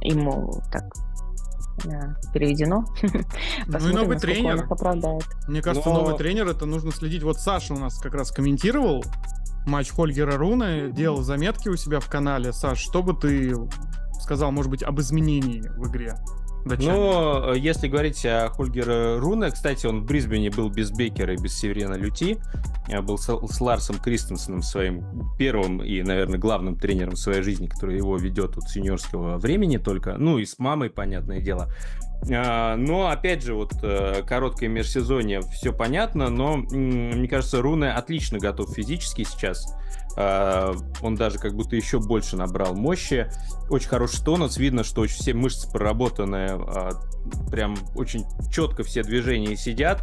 ему 0.00 0.62
так 0.70 0.84
переведено. 2.32 2.84
ну 3.66 3.88
и 3.88 3.92
новый 3.92 4.18
тренер. 4.18 4.66
Мне 5.46 5.62
кажется, 5.62 5.88
Но... 5.88 6.00
новый 6.00 6.16
тренер, 6.16 6.48
это 6.48 6.66
нужно 6.66 6.92
следить. 6.92 7.22
Вот 7.22 7.38
Саша 7.40 7.74
у 7.74 7.78
нас 7.78 7.98
как 8.00 8.14
раз 8.14 8.30
комментировал 8.30 9.04
матч 9.66 9.90
Хольгера 9.90 10.36
Руна, 10.36 10.88
делал 10.88 11.22
заметки 11.22 11.68
у 11.68 11.76
себя 11.76 12.00
в 12.00 12.08
канале. 12.08 12.52
Саш, 12.52 12.78
что 12.78 13.02
бы 13.02 13.14
ты 13.14 13.54
сказал, 14.20 14.50
может 14.50 14.70
быть, 14.70 14.82
об 14.82 15.00
изменении 15.00 15.60
в 15.76 15.88
игре? 15.88 16.16
Датчан. 16.68 16.94
Но 16.94 17.52
э, 17.54 17.58
если 17.58 17.88
говорить 17.88 18.24
о 18.24 18.48
Хольгера 18.50 19.18
Руне, 19.18 19.50
кстати, 19.50 19.86
он 19.86 20.02
в 20.02 20.04
Брисбене 20.04 20.50
был 20.50 20.68
без 20.68 20.90
Бекера 20.90 21.34
и 21.34 21.36
без 21.36 21.58
Северина 21.58 21.94
Люти, 21.94 22.38
э, 22.88 23.00
был 23.00 23.18
с, 23.18 23.60
Ларсом 23.60 23.98
Кристенсеном 23.98 24.62
своим 24.62 25.04
первым 25.38 25.82
и, 25.82 26.02
наверное, 26.02 26.38
главным 26.38 26.76
тренером 26.76 27.14
в 27.14 27.18
своей 27.18 27.42
жизни, 27.42 27.66
который 27.66 27.96
его 27.96 28.16
ведет 28.16 28.56
от 28.56 28.68
сеньорского 28.68 29.38
времени 29.38 29.78
только, 29.78 30.16
ну 30.18 30.38
и 30.38 30.44
с 30.44 30.58
мамой, 30.58 30.90
понятное 30.90 31.40
дело. 31.40 31.72
А, 32.30 32.76
но, 32.76 33.08
опять 33.08 33.42
же, 33.42 33.54
вот 33.54 33.72
э, 33.82 34.22
короткое 34.26 34.68
межсезонье, 34.68 35.40
все 35.52 35.72
понятно, 35.72 36.28
но, 36.28 36.56
мне 36.56 37.28
кажется, 37.28 37.62
Руне 37.62 37.90
отлично 37.90 38.38
готов 38.38 38.74
физически 38.74 39.24
сейчас. 39.24 39.74
А, 40.20 40.74
он 41.00 41.14
даже 41.14 41.38
как 41.38 41.54
будто 41.54 41.76
еще 41.76 42.00
больше 42.00 42.36
набрал 42.36 42.74
мощи. 42.74 43.30
Очень 43.70 43.88
хороший 43.88 44.24
тонус, 44.24 44.56
видно, 44.56 44.82
что 44.82 45.02
очень 45.02 45.14
все 45.14 45.32
мышцы 45.32 45.70
проработанные, 45.70 46.50
а, 46.50 46.90
прям 47.52 47.76
очень 47.94 48.24
четко 48.50 48.82
все 48.82 49.04
движения 49.04 49.56
сидят. 49.56 50.02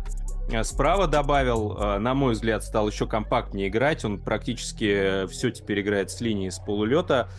Справа 0.63 1.07
добавил, 1.07 1.75
на 1.99 2.13
мой 2.13 2.33
взгляд, 2.33 2.63
стал 2.63 2.87
еще 2.87 3.07
компактнее 3.07 3.67
играть. 3.67 4.05
Он 4.05 4.21
практически 4.21 5.25
все 5.25 5.49
теперь 5.49 5.81
играет 5.81 6.11
с 6.11 6.21
линии 6.21 6.49
с 6.49 6.59
полулета. 6.59 7.29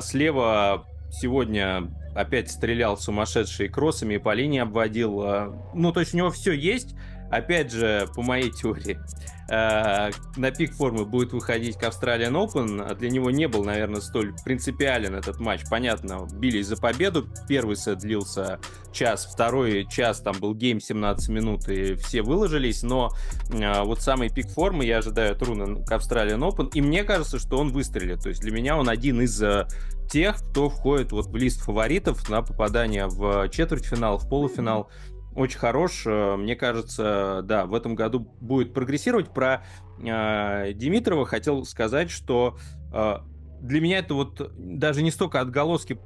Слева 0.00 0.84
сегодня 1.12 1.88
опять 2.14 2.50
стрелял 2.50 2.96
сумасшедшие 2.96 3.68
кроссами 3.68 4.14
и 4.14 4.18
по 4.18 4.34
линии 4.34 4.60
обводил. 4.60 5.22
А, 5.22 5.70
ну, 5.74 5.92
то 5.92 6.00
есть 6.00 6.14
у 6.14 6.16
него 6.16 6.30
все 6.30 6.52
есть. 6.52 6.94
Опять 7.32 7.72
же, 7.72 8.06
по 8.14 8.20
моей 8.20 8.50
теории, 8.50 9.00
э, 9.48 10.10
на 10.36 10.50
пик 10.50 10.74
формы 10.74 11.06
будет 11.06 11.32
выходить 11.32 11.78
к 11.78 11.82
Australian 11.82 12.32
Open. 12.32 12.94
Для 12.96 13.08
него 13.08 13.30
не 13.30 13.48
был, 13.48 13.64
наверное, 13.64 14.02
столь 14.02 14.34
принципиален 14.44 15.14
этот 15.14 15.40
матч. 15.40 15.62
Понятно, 15.70 16.28
бились 16.30 16.66
за 16.66 16.76
победу. 16.76 17.26
Первый 17.48 17.76
сет 17.76 18.00
длился 18.00 18.60
час, 18.92 19.24
второй 19.32 19.86
час 19.88 20.20
там 20.20 20.38
был 20.40 20.54
гейм 20.54 20.78
17 20.78 21.30
минут, 21.30 21.70
и 21.70 21.94
все 21.94 22.20
выложились. 22.20 22.82
Но 22.82 23.10
э, 23.50 23.82
вот 23.82 24.02
самый 24.02 24.28
пик 24.28 24.48
формы 24.48 24.84
я 24.84 24.98
ожидаю 24.98 25.32
от 25.32 25.42
Руна 25.42 25.82
к 25.86 25.90
Australian 25.90 26.46
Open. 26.46 26.68
И 26.74 26.82
мне 26.82 27.02
кажется, 27.02 27.38
что 27.38 27.56
он 27.56 27.72
выстрелит. 27.72 28.22
То 28.22 28.28
есть 28.28 28.42
для 28.42 28.52
меня 28.52 28.76
он 28.76 28.90
один 28.90 29.22
из 29.22 29.42
э, 29.42 29.66
тех, 30.12 30.36
кто 30.36 30.68
входит 30.68 31.12
вот 31.12 31.28
в 31.28 31.36
лист 31.36 31.62
фаворитов 31.62 32.28
на 32.28 32.42
попадание 32.42 33.06
в 33.06 33.48
четвертьфинал, 33.48 34.18
в 34.18 34.28
полуфинал 34.28 34.90
очень 35.34 35.58
хорош. 35.58 36.02
Э, 36.06 36.36
мне 36.36 36.56
кажется, 36.56 37.40
да, 37.44 37.66
в 37.66 37.74
этом 37.74 37.94
году 37.94 38.20
будет 38.40 38.74
прогрессировать. 38.74 39.32
Про 39.32 39.64
э, 39.98 40.72
Димитрова 40.74 41.26
хотел 41.26 41.64
сказать, 41.64 42.10
что 42.10 42.58
э, 42.92 43.16
для 43.60 43.80
меня 43.80 43.98
это 43.98 44.14
вот 44.14 44.52
даже 44.56 45.02
не 45.02 45.10
столько 45.10 45.40
отголоски 45.40 45.98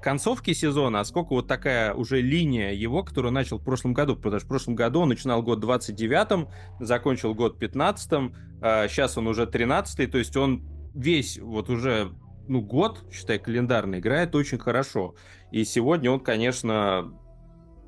концовки 0.00 0.52
сезона, 0.52 1.00
а 1.00 1.04
сколько 1.04 1.30
вот 1.30 1.48
такая 1.48 1.94
уже 1.94 2.20
линия 2.20 2.72
его, 2.72 3.02
которую 3.02 3.32
начал 3.32 3.58
в 3.58 3.64
прошлом 3.64 3.94
году. 3.94 4.16
Потому 4.16 4.38
что 4.38 4.46
в 4.46 4.48
прошлом 4.48 4.74
году 4.74 5.00
он 5.00 5.08
начинал 5.08 5.42
год 5.42 5.62
29-м, 5.62 6.48
закончил 6.80 7.34
год 7.34 7.62
15-м, 7.62 8.34
э, 8.62 8.88
сейчас 8.88 9.18
он 9.18 9.26
уже 9.26 9.44
13-й, 9.44 10.06
то 10.06 10.18
есть 10.18 10.36
он 10.36 10.64
весь 10.94 11.38
вот 11.38 11.70
уже 11.70 12.12
ну, 12.48 12.60
год, 12.60 13.04
считай, 13.12 13.38
календарный, 13.38 14.00
играет 14.00 14.34
очень 14.34 14.58
хорошо. 14.58 15.14
И 15.50 15.64
сегодня 15.64 16.10
он, 16.10 16.20
конечно, 16.20 17.12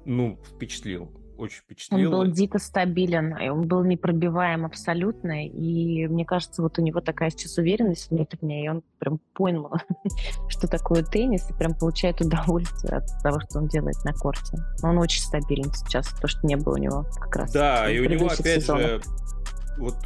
ну, 0.05 0.39
впечатлил. 0.45 1.11
Очень 1.37 1.63
впечатлил. 1.63 2.15
Он 2.15 2.27
был 2.29 2.33
дико 2.33 2.59
стабилен, 2.61 3.35
он 3.51 3.67
был 3.67 3.83
непробиваем 3.83 4.65
абсолютно, 4.65 5.47
и 5.47 6.07
мне 6.07 6.25
кажется, 6.25 6.63
вот 6.63 6.79
у 6.79 6.83
него 6.83 7.01
такая 7.01 7.31
сейчас 7.31 7.59
уверенность 7.59 8.11
внутренняя, 8.11 8.65
и 8.65 8.69
он 8.69 8.83
прям 8.99 9.19
понял, 9.33 9.73
что 10.49 10.69
такое 10.69 11.03
теннис, 11.03 11.51
и 11.51 11.55
прям 11.55 11.75
получает 11.75 12.21
удовольствие 12.21 12.99
от 12.99 13.07
того, 13.23 13.41
что 13.41 13.59
он 13.59 13.67
делает 13.67 13.97
на 14.05 14.13
корте. 14.13 14.59
Он 14.85 14.99
очень 14.99 15.23
стабилен 15.23 15.73
сейчас, 15.73 16.09
то, 16.21 16.29
что 16.29 16.47
не 16.47 16.57
было 16.57 16.75
у 16.75 16.79
него 16.79 17.07
как 17.19 17.35
раз. 17.35 17.53
Да, 17.53 17.91
и 17.91 17.99
у 17.99 18.09
него, 18.09 18.27
опять 18.27 18.63
сезонов. 18.63 18.83
же, 18.83 19.03
вот 19.79 19.97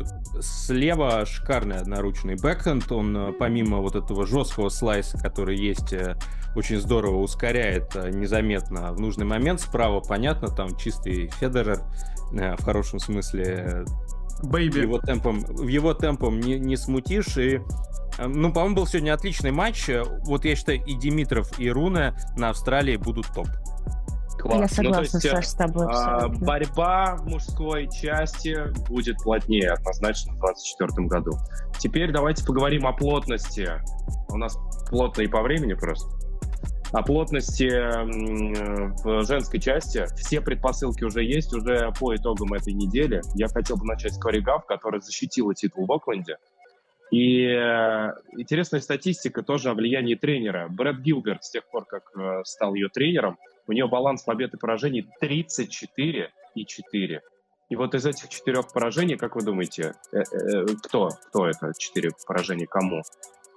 слева 0.41 1.25
шикарный 1.27 1.77
одноручный 1.77 2.37
бэкхенд, 2.37 2.91
он 2.93 3.17
э, 3.17 3.33
помимо 3.33 3.79
вот 3.79 3.97
этого 3.97 4.27
жесткого 4.27 4.69
слайса, 4.69 5.19
который 5.19 5.57
есть, 5.57 5.93
э, 5.93 6.17
очень 6.55 6.81
здорово 6.81 7.19
ускоряет 7.19 7.95
э, 7.95 8.11
незаметно 8.11 8.93
в 8.93 9.01
нужный 9.01 9.25
момент. 9.25 9.61
Справа, 9.61 10.01
понятно, 10.01 10.49
там 10.49 10.77
чистый 10.77 11.29
Федерер 11.39 11.81
в 12.31 12.63
хорошем 12.63 12.99
смысле. 12.99 13.85
Бэйби. 14.43 14.81
Его 14.81 14.99
темпом, 14.99 15.41
его 15.67 15.95
темпом 15.95 16.41
не, 16.41 16.59
не 16.59 16.77
смутишь. 16.77 17.37
И, 17.39 17.61
ну, 18.19 18.53
по-моему, 18.53 18.77
был 18.77 18.87
сегодня 18.87 19.15
отличный 19.15 19.51
матч. 19.51 19.89
Вот 20.27 20.45
я 20.45 20.55
считаю, 20.55 20.85
и 20.85 20.95
Димитров, 20.95 21.59
и 21.59 21.71
Руна 21.71 22.15
на 22.37 22.51
Австралии 22.51 22.97
будут 22.97 23.27
топ. 23.35 23.49
Класс. 24.49 24.61
Я 24.61 24.69
согласна, 24.69 24.97
ну, 24.97 25.03
есть, 25.03 25.31
Саш, 25.31 25.47
с 25.47 25.55
тобой 25.55 25.87
а, 25.91 26.29
Борьба 26.29 27.17
в 27.17 27.27
мужской 27.27 27.89
части 27.91 28.57
будет 28.89 29.19
плотнее 29.19 29.73
однозначно 29.73 30.33
в 30.33 30.41
2024 30.41 31.07
году. 31.07 31.33
Теперь 31.79 32.13
давайте 32.13 32.45
поговорим 32.47 32.87
о 32.87 32.93
плотности. 32.93 33.69
У 34.31 34.39
нас 34.39 34.59
плотно 34.89 35.23
и 35.23 35.27
по 35.27 35.43
времени 35.43 35.75
просто. 35.75 36.09
О 36.93 37.03
плотности 37.03 37.69
в 39.05 39.27
женской 39.27 39.61
части. 39.61 40.07
Все 40.17 40.41
предпосылки 40.41 41.05
уже 41.05 41.23
есть, 41.23 41.53
уже 41.53 41.93
по 42.01 42.17
итогам 42.17 42.55
этой 42.55 42.73
недели. 42.73 43.21
Я 43.35 43.49
хотел 43.49 43.77
бы 43.77 43.85
начать 43.85 44.15
с 44.15 44.19
Кори 44.19 44.41
Гав, 44.41 44.65
которая 44.65 45.03
защитила 45.03 45.55
титул 45.55 45.87
в 45.87 45.93
Окленде. 45.93 46.39
И 47.11 47.43
э, 47.43 48.13
интересная 48.37 48.81
статистика 48.81 49.43
тоже 49.43 49.71
о 49.71 49.75
влиянии 49.75 50.15
тренера. 50.15 50.69
Брэд 50.69 51.01
Гилберт 51.01 51.45
с 51.45 51.51
тех 51.51 51.65
пор, 51.71 51.87
как 51.87 52.11
э, 52.17 52.43
стал 52.45 52.75
ее 52.75 52.89
тренером, 52.89 53.39
у 53.69 53.73
нее 53.73 53.87
баланс 53.87 54.23
побед 54.23 54.55
и 54.55 54.57
поражений 54.57 55.09
34 55.21 56.31
и 56.55 56.65
4. 56.65 57.23
И 57.69 57.77
вот 57.77 57.95
из 57.95 58.07
этих 58.07 58.31
четырех 58.31 58.73
поражений, 58.73 59.17
как 59.17 59.37
вы 59.37 59.43
думаете, 59.43 59.95
э, 60.13 60.21
э, 60.21 60.67
кто, 60.83 61.11
кто 61.29 61.47
это 61.47 61.73
четыре 61.77 62.11
поражения 62.27 62.67
кому? 62.67 63.03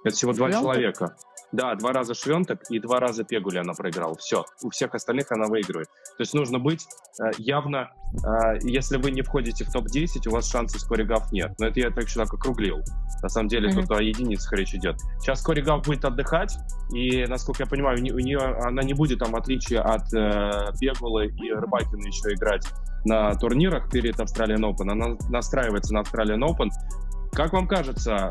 Это 0.04 0.14
всего 0.14 0.32
два 0.32 0.50
человека. 0.50 1.16
Да, 1.52 1.74
два 1.74 1.92
раза 1.92 2.14
Швенток 2.14 2.62
и 2.70 2.78
два 2.78 2.98
раза 2.98 3.24
Пегули 3.24 3.58
она 3.58 3.74
проиграла. 3.74 4.16
Все. 4.16 4.44
У 4.62 4.70
всех 4.70 4.94
остальных 4.94 5.30
она 5.30 5.46
выигрывает. 5.46 5.88
То 6.16 6.20
есть 6.20 6.32
нужно 6.32 6.58
быть 6.58 6.86
э, 7.20 7.30
явно... 7.36 7.90
Э, 8.24 8.58
если 8.62 8.96
вы 8.96 9.10
не 9.10 9.20
входите 9.20 9.64
в 9.64 9.70
топ-10, 9.70 10.26
у 10.28 10.30
вас 10.30 10.50
шансов 10.50 10.80
с 10.80 10.84
Коригав 10.84 11.30
нет. 11.30 11.52
Но 11.58 11.66
это 11.66 11.80
я 11.80 11.90
так 11.90 12.06
так 12.10 12.32
округлил. 12.32 12.80
На 13.22 13.28
самом 13.28 13.48
деле 13.48 13.68
mm-hmm. 13.68 13.82
тут 13.82 13.90
о 13.90 14.02
единицах 14.02 14.52
речь 14.54 14.74
идет. 14.74 14.96
Сейчас 15.20 15.42
Коригав 15.42 15.84
будет 15.84 16.06
отдыхать, 16.06 16.56
и, 16.94 17.26
насколько 17.26 17.64
я 17.64 17.68
понимаю, 17.68 17.98
у 17.98 18.18
нее, 18.18 18.38
она 18.38 18.82
не 18.82 18.94
будет 18.94 19.18
там, 19.18 19.32
в 19.32 19.36
отличие 19.36 19.80
от 19.80 20.12
э, 20.14 20.72
Пегулы 20.80 21.26
и 21.26 21.52
Рыбакина, 21.52 22.06
еще 22.06 22.34
играть 22.34 22.66
на 23.04 23.34
турнирах 23.34 23.90
перед 23.90 24.18
Australian 24.18 24.62
Open. 24.62 24.90
Она 24.90 25.16
настраивается 25.28 25.92
на 25.92 26.00
Australian 26.00 26.40
Open. 26.40 26.70
Как 27.34 27.54
вам 27.54 27.66
кажется, 27.66 28.28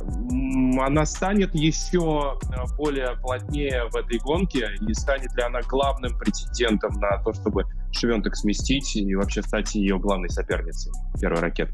она 0.80 1.06
станет 1.06 1.56
еще 1.56 2.38
э, 2.44 2.76
более 2.78 3.18
плотнее 3.18 3.90
в 3.90 3.96
этой 3.96 4.20
гонке 4.20 4.70
и 4.88 4.94
станет 4.94 5.36
ли 5.36 5.42
она 5.42 5.62
главным 5.62 6.16
претендентом 6.20 6.94
на 7.00 7.18
то, 7.24 7.34
чтобы 7.34 7.66
Швентек 7.92 8.36
сместить 8.36 8.96
и 8.96 9.16
вообще 9.16 9.42
стать 9.42 9.74
ее 9.74 9.98
главной 9.98 10.30
соперницей 10.30 10.92
первой 11.20 11.40
ракеты? 11.40 11.74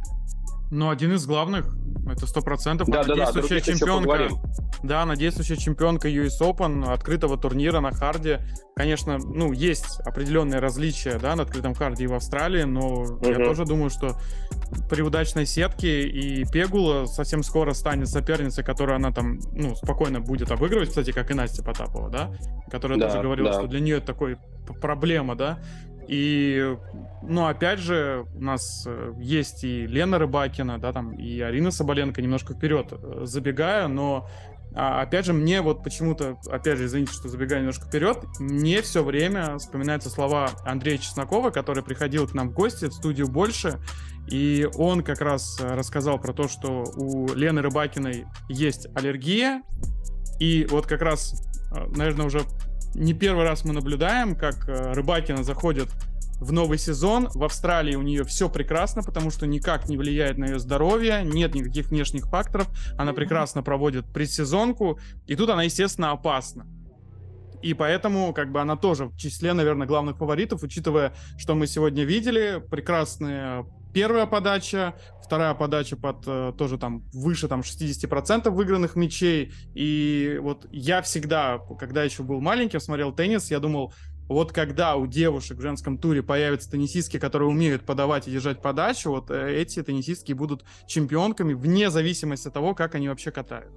Ну, 0.69 0.89
один 0.89 1.13
из 1.13 1.25
главных, 1.25 1.65
это 2.09 2.27
сто 2.27 2.41
процентов. 2.41 2.89
Да, 2.89 3.03
да, 3.03 3.15
да, 3.15 3.31
действующая 3.31 3.61
чемпионка. 3.61 4.29
Да, 4.83 5.03
она 5.03 5.15
действующая 5.15 5.57
чемпионка 5.57 6.09
US 6.09 6.41
Open, 6.41 6.91
открытого 6.91 7.37
турнира 7.37 7.79
на 7.79 7.91
харде. 7.91 8.41
Конечно, 8.75 9.17
ну, 9.17 9.51
есть 9.53 9.99
определенные 10.01 10.59
различия, 10.59 11.17
да, 11.19 11.35
на 11.35 11.43
открытом 11.43 11.73
харде 11.73 12.03
и 12.03 12.07
в 12.07 12.13
Австралии, 12.13 12.63
но 12.63 13.01
угу. 13.01 13.27
я 13.27 13.35
тоже 13.37 13.65
думаю, 13.65 13.89
что 13.89 14.17
при 14.89 15.01
удачной 15.01 15.45
сетке 15.45 16.03
и 16.03 16.45
Пегула 16.45 17.05
совсем 17.05 17.43
скоро 17.43 17.73
станет 17.73 18.09
соперницей, 18.09 18.63
которую 18.63 18.97
она 18.97 19.11
там, 19.11 19.39
ну, 19.53 19.75
спокойно 19.75 20.19
будет 20.19 20.51
обыгрывать, 20.51 20.89
кстати, 20.89 21.11
как 21.11 21.31
и 21.31 21.33
Настя 21.33 21.63
Потапова, 21.63 22.09
да, 22.09 22.31
которая 22.69 22.99
да, 22.99 23.07
тоже 23.07 23.21
говорила, 23.21 23.51
да. 23.51 23.59
что 23.59 23.67
для 23.67 23.79
нее 23.79 23.97
это 23.97 24.07
такой 24.07 24.37
проблема, 24.81 25.35
да, 25.35 25.59
И, 26.07 26.77
ну, 27.21 27.47
опять 27.47 27.79
же, 27.79 28.25
у 28.33 28.41
нас 28.41 28.85
э, 28.87 29.13
есть 29.19 29.63
и 29.63 29.85
Лена 29.85 30.19
Рыбакина, 30.19 30.79
да, 30.79 30.93
там, 30.93 31.13
и 31.13 31.41
Арина 31.41 31.69
Соболенко, 31.69 32.21
немножко 32.21 32.53
вперед 32.53 32.87
э, 32.91 33.21
забегая, 33.23 33.87
но 33.87 34.27
а, 34.73 35.01
опять 35.01 35.25
же, 35.25 35.33
мне 35.33 35.61
вот 35.61 35.83
почему-то, 35.83 36.37
опять 36.49 36.77
же, 36.77 36.85
извините, 36.85 37.11
что 37.11 37.29
забегаю 37.29 37.61
немножко 37.61 37.87
вперед, 37.87 38.19
мне 38.39 38.81
все 38.81 39.03
время 39.03 39.57
вспоминаются 39.57 40.09
слова 40.09 40.51
Андрея 40.65 40.97
Чеснокова, 40.97 41.49
который 41.49 41.83
приходил 41.83 42.27
к 42.27 42.33
нам 42.33 42.49
в 42.49 42.53
гости 42.53 42.85
в 42.85 42.93
студию 42.93 43.27
«Больше», 43.27 43.79
и 44.29 44.67
он 44.75 45.01
как 45.03 45.19
раз 45.21 45.59
э, 45.59 45.73
рассказал 45.73 46.19
про 46.19 46.31
то, 46.31 46.47
что 46.47 46.83
у 46.95 47.33
Лены 47.33 47.61
Рыбакиной 47.61 48.27
есть 48.49 48.87
аллергия, 48.95 49.63
и 50.39 50.67
вот 50.69 50.85
как 50.85 51.01
раз, 51.01 51.41
наверное, 51.95 52.27
уже 52.27 52.41
не 52.93 53.13
первый 53.13 53.43
раз 53.43 53.63
мы 53.65 53.73
наблюдаем, 53.73 54.35
как 54.35 54.67
э, 54.67 54.93
Рыбакина 54.93 55.43
заходит 55.43 55.89
в 56.39 56.51
новый 56.51 56.77
сезон. 56.77 57.29
В 57.33 57.43
Австралии 57.43 57.95
у 57.95 58.01
нее 58.01 58.23
все 58.23 58.49
прекрасно, 58.49 59.03
потому 59.03 59.31
что 59.31 59.47
никак 59.47 59.89
не 59.89 59.97
влияет 59.97 60.37
на 60.37 60.45
ее 60.45 60.59
здоровье, 60.59 61.23
нет 61.23 61.55
никаких 61.55 61.89
внешних 61.89 62.25
факторов. 62.27 62.67
Она 62.97 63.13
прекрасно 63.13 63.63
проводит 63.63 64.05
предсезонку, 64.05 64.99
и 65.25 65.35
тут 65.35 65.49
она, 65.49 65.63
естественно, 65.63 66.11
опасна. 66.11 66.65
И 67.61 67.73
поэтому, 67.73 68.33
как 68.33 68.51
бы, 68.51 68.61
она 68.61 68.75
тоже 68.75 69.05
в 69.05 69.17
числе, 69.17 69.53
наверное, 69.53 69.87
главных 69.87 70.17
фаворитов, 70.17 70.61
учитывая, 70.61 71.13
что 71.37 71.55
мы 71.55 71.65
сегодня 71.65 72.03
видели, 72.03 72.63
прекрасные 72.69 73.65
первая 73.93 74.25
подача, 74.25 74.95
вторая 75.23 75.53
подача 75.53 75.95
под 75.95 76.23
э, 76.25 76.53
тоже 76.57 76.77
там 76.77 77.03
выше 77.13 77.47
там 77.47 77.61
60% 77.61 78.49
выигранных 78.49 78.95
мячей. 78.95 79.53
И 79.73 80.39
вот 80.41 80.67
я 80.71 81.01
всегда, 81.01 81.59
когда 81.79 82.03
еще 82.03 82.23
был 82.23 82.41
маленьким, 82.41 82.79
смотрел 82.79 83.11
теннис, 83.13 83.51
я 83.51 83.59
думал, 83.59 83.93
вот 84.27 84.51
когда 84.51 84.95
у 84.95 85.07
девушек 85.07 85.57
в 85.57 85.61
женском 85.61 85.97
туре 85.97 86.21
появятся 86.21 86.71
теннисистки, 86.71 87.17
которые 87.17 87.49
умеют 87.49 87.85
подавать 87.85 88.27
и 88.27 88.31
держать 88.31 88.61
подачу, 88.61 89.09
вот 89.09 89.31
э, 89.31 89.55
эти 89.55 89.81
теннисистки 89.81 90.33
будут 90.33 90.65
чемпионками 90.85 91.53
вне 91.53 91.89
зависимости 91.89 92.47
от 92.47 92.53
того, 92.53 92.75
как 92.75 92.95
они 92.95 93.07
вообще 93.07 93.31
катают. 93.31 93.71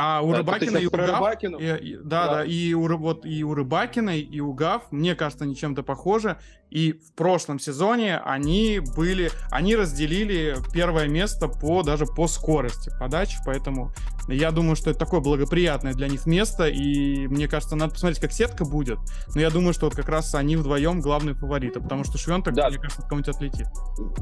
А 0.00 0.22
у 0.22 0.30
да, 0.30 0.38
Рыбакина 0.38 0.78
и 0.78 0.86
у 0.86 0.90
Гав... 0.90 1.42
И, 1.42 1.46
и, 1.46 1.96
да, 1.96 2.26
да, 2.26 2.34
да, 2.34 2.44
и 2.44 2.72
у, 2.72 2.96
вот, 2.96 3.26
и 3.26 3.42
у 3.42 3.52
Рыбакина, 3.52 4.16
и 4.16 4.38
у 4.38 4.52
Гав, 4.52 4.92
мне 4.92 5.16
кажется, 5.16 5.44
они 5.44 5.56
чем-то 5.56 5.82
похожи. 5.82 6.38
И 6.70 6.92
в 6.92 7.14
прошлом 7.14 7.58
сезоне 7.58 8.18
они 8.18 8.80
были, 8.94 9.30
они 9.50 9.74
разделили 9.74 10.56
первое 10.72 11.08
место 11.08 11.48
по 11.48 11.82
даже 11.82 12.04
по 12.04 12.28
скорости 12.28 12.92
подачи, 13.00 13.38
поэтому 13.44 13.92
я 14.28 14.50
думаю, 14.50 14.76
что 14.76 14.90
это 14.90 14.98
такое 14.98 15.20
благоприятное 15.20 15.94
для 15.94 16.08
них 16.08 16.26
место, 16.26 16.68
и 16.68 17.26
мне 17.26 17.48
кажется, 17.48 17.74
надо 17.74 17.94
посмотреть, 17.94 18.20
как 18.20 18.32
сетка 18.32 18.66
будет, 18.66 18.98
но 19.34 19.40
я 19.40 19.48
думаю, 19.48 19.72
что 19.72 19.86
вот 19.86 19.96
как 19.96 20.10
раз 20.10 20.34
они 20.34 20.56
вдвоем 20.56 21.00
главные 21.00 21.34
фавориты, 21.34 21.80
потому 21.80 22.04
что 22.04 22.18
Швенток, 22.18 22.54
да. 22.54 22.68
мне 22.68 22.76
кажется, 22.76 23.00
кому-нибудь 23.00 23.34
отлетит. 23.34 23.66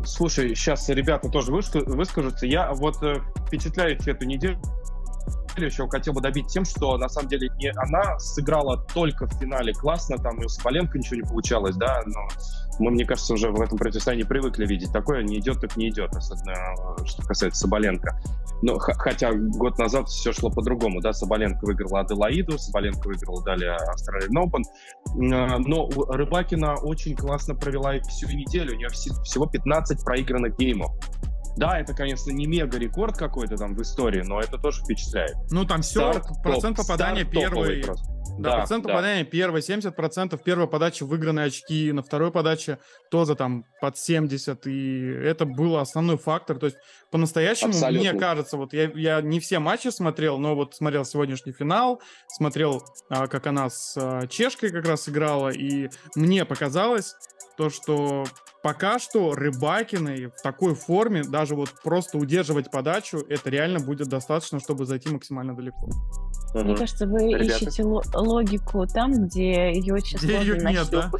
Слушай, 0.04 0.54
сейчас 0.54 0.88
ребята 0.88 1.28
тоже 1.28 1.50
выскажутся, 1.50 2.46
я 2.46 2.72
вот 2.72 3.02
э, 3.02 3.16
впечатляюсь 3.48 4.06
эту 4.06 4.24
неделю 4.24 4.60
еще 5.64 5.88
хотел 5.88 6.12
бы 6.12 6.20
добить 6.20 6.48
тем, 6.48 6.64
что 6.64 6.96
на 6.98 7.08
самом 7.08 7.28
деле 7.28 7.50
не 7.58 7.70
она 7.70 8.18
сыграла 8.18 8.76
только 8.94 9.26
в 9.26 9.32
финале 9.38 9.72
классно, 9.72 10.18
там 10.18 10.40
и 10.40 10.44
у 10.44 10.48
Соболенко 10.48 10.98
ничего 10.98 11.16
не 11.16 11.22
получалось, 11.22 11.76
да, 11.76 12.02
но 12.06 12.28
мы, 12.78 12.90
мне 12.90 13.04
кажется, 13.04 13.34
уже 13.34 13.50
в 13.50 13.60
этом 13.60 13.78
противостоянии 13.78 14.24
привыкли 14.24 14.66
видеть 14.66 14.92
такое, 14.92 15.22
не 15.22 15.38
идет, 15.38 15.60
так 15.60 15.76
не 15.76 15.88
идет, 15.88 16.14
особенно 16.14 16.52
э, 16.52 17.04
что 17.06 17.22
касается 17.22 17.60
Соболенко. 17.62 18.20
Но, 18.62 18.78
хотя 18.78 19.32
год 19.32 19.78
назад 19.78 20.08
все 20.08 20.32
шло 20.32 20.50
по-другому, 20.50 21.00
да, 21.00 21.12
Соболенко 21.12 21.64
выиграла 21.64 22.00
Аделаиду, 22.00 22.58
Соболенко 22.58 23.08
выиграла 23.08 23.42
далее 23.44 23.76
Australian 23.76 24.44
Open, 24.44 24.62
э, 24.62 25.58
но 25.58 25.88
Рыбакина 26.08 26.74
очень 26.74 27.16
классно 27.16 27.54
провела 27.54 27.98
всю 28.00 28.28
неделю, 28.28 28.74
у 28.74 28.76
нее 28.76 28.88
всего 28.88 29.46
15 29.46 30.04
проигранных 30.04 30.56
геймов. 30.58 30.92
Да, 31.56 31.78
это, 31.78 31.94
конечно, 31.94 32.30
не 32.30 32.46
мега 32.46 32.78
рекорд 32.78 33.16
какой-то 33.16 33.56
там 33.56 33.74
в 33.74 33.82
истории, 33.82 34.22
но 34.22 34.40
это 34.40 34.58
тоже 34.58 34.82
впечатляет. 34.82 35.34
Ну, 35.50 35.64
там 35.64 35.82
все, 35.82 36.12
старт, 36.12 36.26
процент 36.42 36.76
топ, 36.76 36.86
попадания 36.86 37.24
первый. 37.24 37.82
Да, 38.38 38.50
да, 38.50 38.56
процент 38.58 38.84
да. 38.84 38.90
попадания 38.90 39.24
первый, 39.24 39.62
70% 39.62 40.38
первой 40.42 40.66
подачи 40.66 41.02
выигранные 41.02 41.46
очки, 41.46 41.90
на 41.92 42.02
второй 42.02 42.30
подаче 42.30 42.78
тоже 43.10 43.34
там 43.34 43.64
под 43.80 43.96
70, 43.96 44.66
и 44.66 45.00
это 45.24 45.46
был 45.46 45.78
основной 45.78 46.18
фактор. 46.18 46.58
То 46.58 46.66
есть, 46.66 46.76
по-настоящему, 47.10 47.72
мне 47.90 48.12
кажется, 48.12 48.58
вот 48.58 48.74
я, 48.74 48.90
я 48.94 49.22
не 49.22 49.40
все 49.40 49.58
матчи 49.58 49.88
смотрел, 49.88 50.38
но 50.38 50.54
вот 50.54 50.74
смотрел 50.74 51.06
сегодняшний 51.06 51.52
финал, 51.52 52.02
смотрел, 52.28 52.82
а, 53.08 53.26
как 53.26 53.46
она 53.46 53.70
с 53.70 53.96
а, 53.96 54.26
Чешкой 54.26 54.70
как 54.70 54.86
раз 54.86 55.08
играла, 55.08 55.48
и 55.48 55.88
мне 56.14 56.44
показалось 56.44 57.14
то, 57.56 57.70
что 57.70 58.26
пока 58.62 58.98
что 58.98 59.34
Рыбакиной 59.34 60.26
в 60.26 60.42
такой 60.42 60.74
форме, 60.74 61.22
даже 61.22 61.54
вот 61.54 61.70
просто 61.82 62.18
удерживать 62.18 62.70
подачу, 62.70 63.18
это 63.28 63.50
реально 63.50 63.80
будет 63.80 64.08
достаточно, 64.08 64.60
чтобы 64.60 64.86
зайти 64.86 65.08
максимально 65.08 65.54
далеко. 65.54 65.88
Мне 66.62 66.72
угу. 66.72 66.80
кажется, 66.80 67.06
вы 67.06 67.32
Ребята. 67.32 67.44
ищете 67.44 67.84
логику 67.84 68.86
там, 68.86 69.12
где 69.26 69.72
ее 69.72 69.94
очень 69.94 70.18
где 70.18 70.36
сложно 70.36 70.68
ее 70.68 70.74
нет, 70.74 70.88
да? 70.90 71.10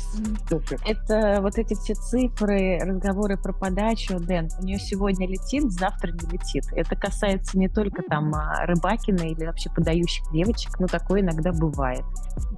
Это 0.87 1.38
вот 1.42 1.59
эти 1.59 1.75
все 1.75 1.94
цифры, 1.94 2.79
разговоры 2.81 3.37
про 3.37 3.53
подачу, 3.53 4.18
Дэн, 4.18 4.49
у 4.61 4.64
нее 4.64 4.79
сегодня 4.79 5.29
летит, 5.29 5.70
завтра 5.70 6.12
не 6.12 6.29
летит. 6.31 6.64
Это 6.72 6.96
касается 6.96 7.59
не 7.59 7.68
только 7.68 8.03
там 8.03 8.35
а, 8.35 8.64
Рыбакина 8.66 9.22
или 9.22 9.44
вообще 9.44 9.70
подающих 9.70 10.25
девочек, 10.33 10.79
но 10.79 10.87
такое 10.87 11.20
иногда 11.20 11.53
бывает. 11.53 12.05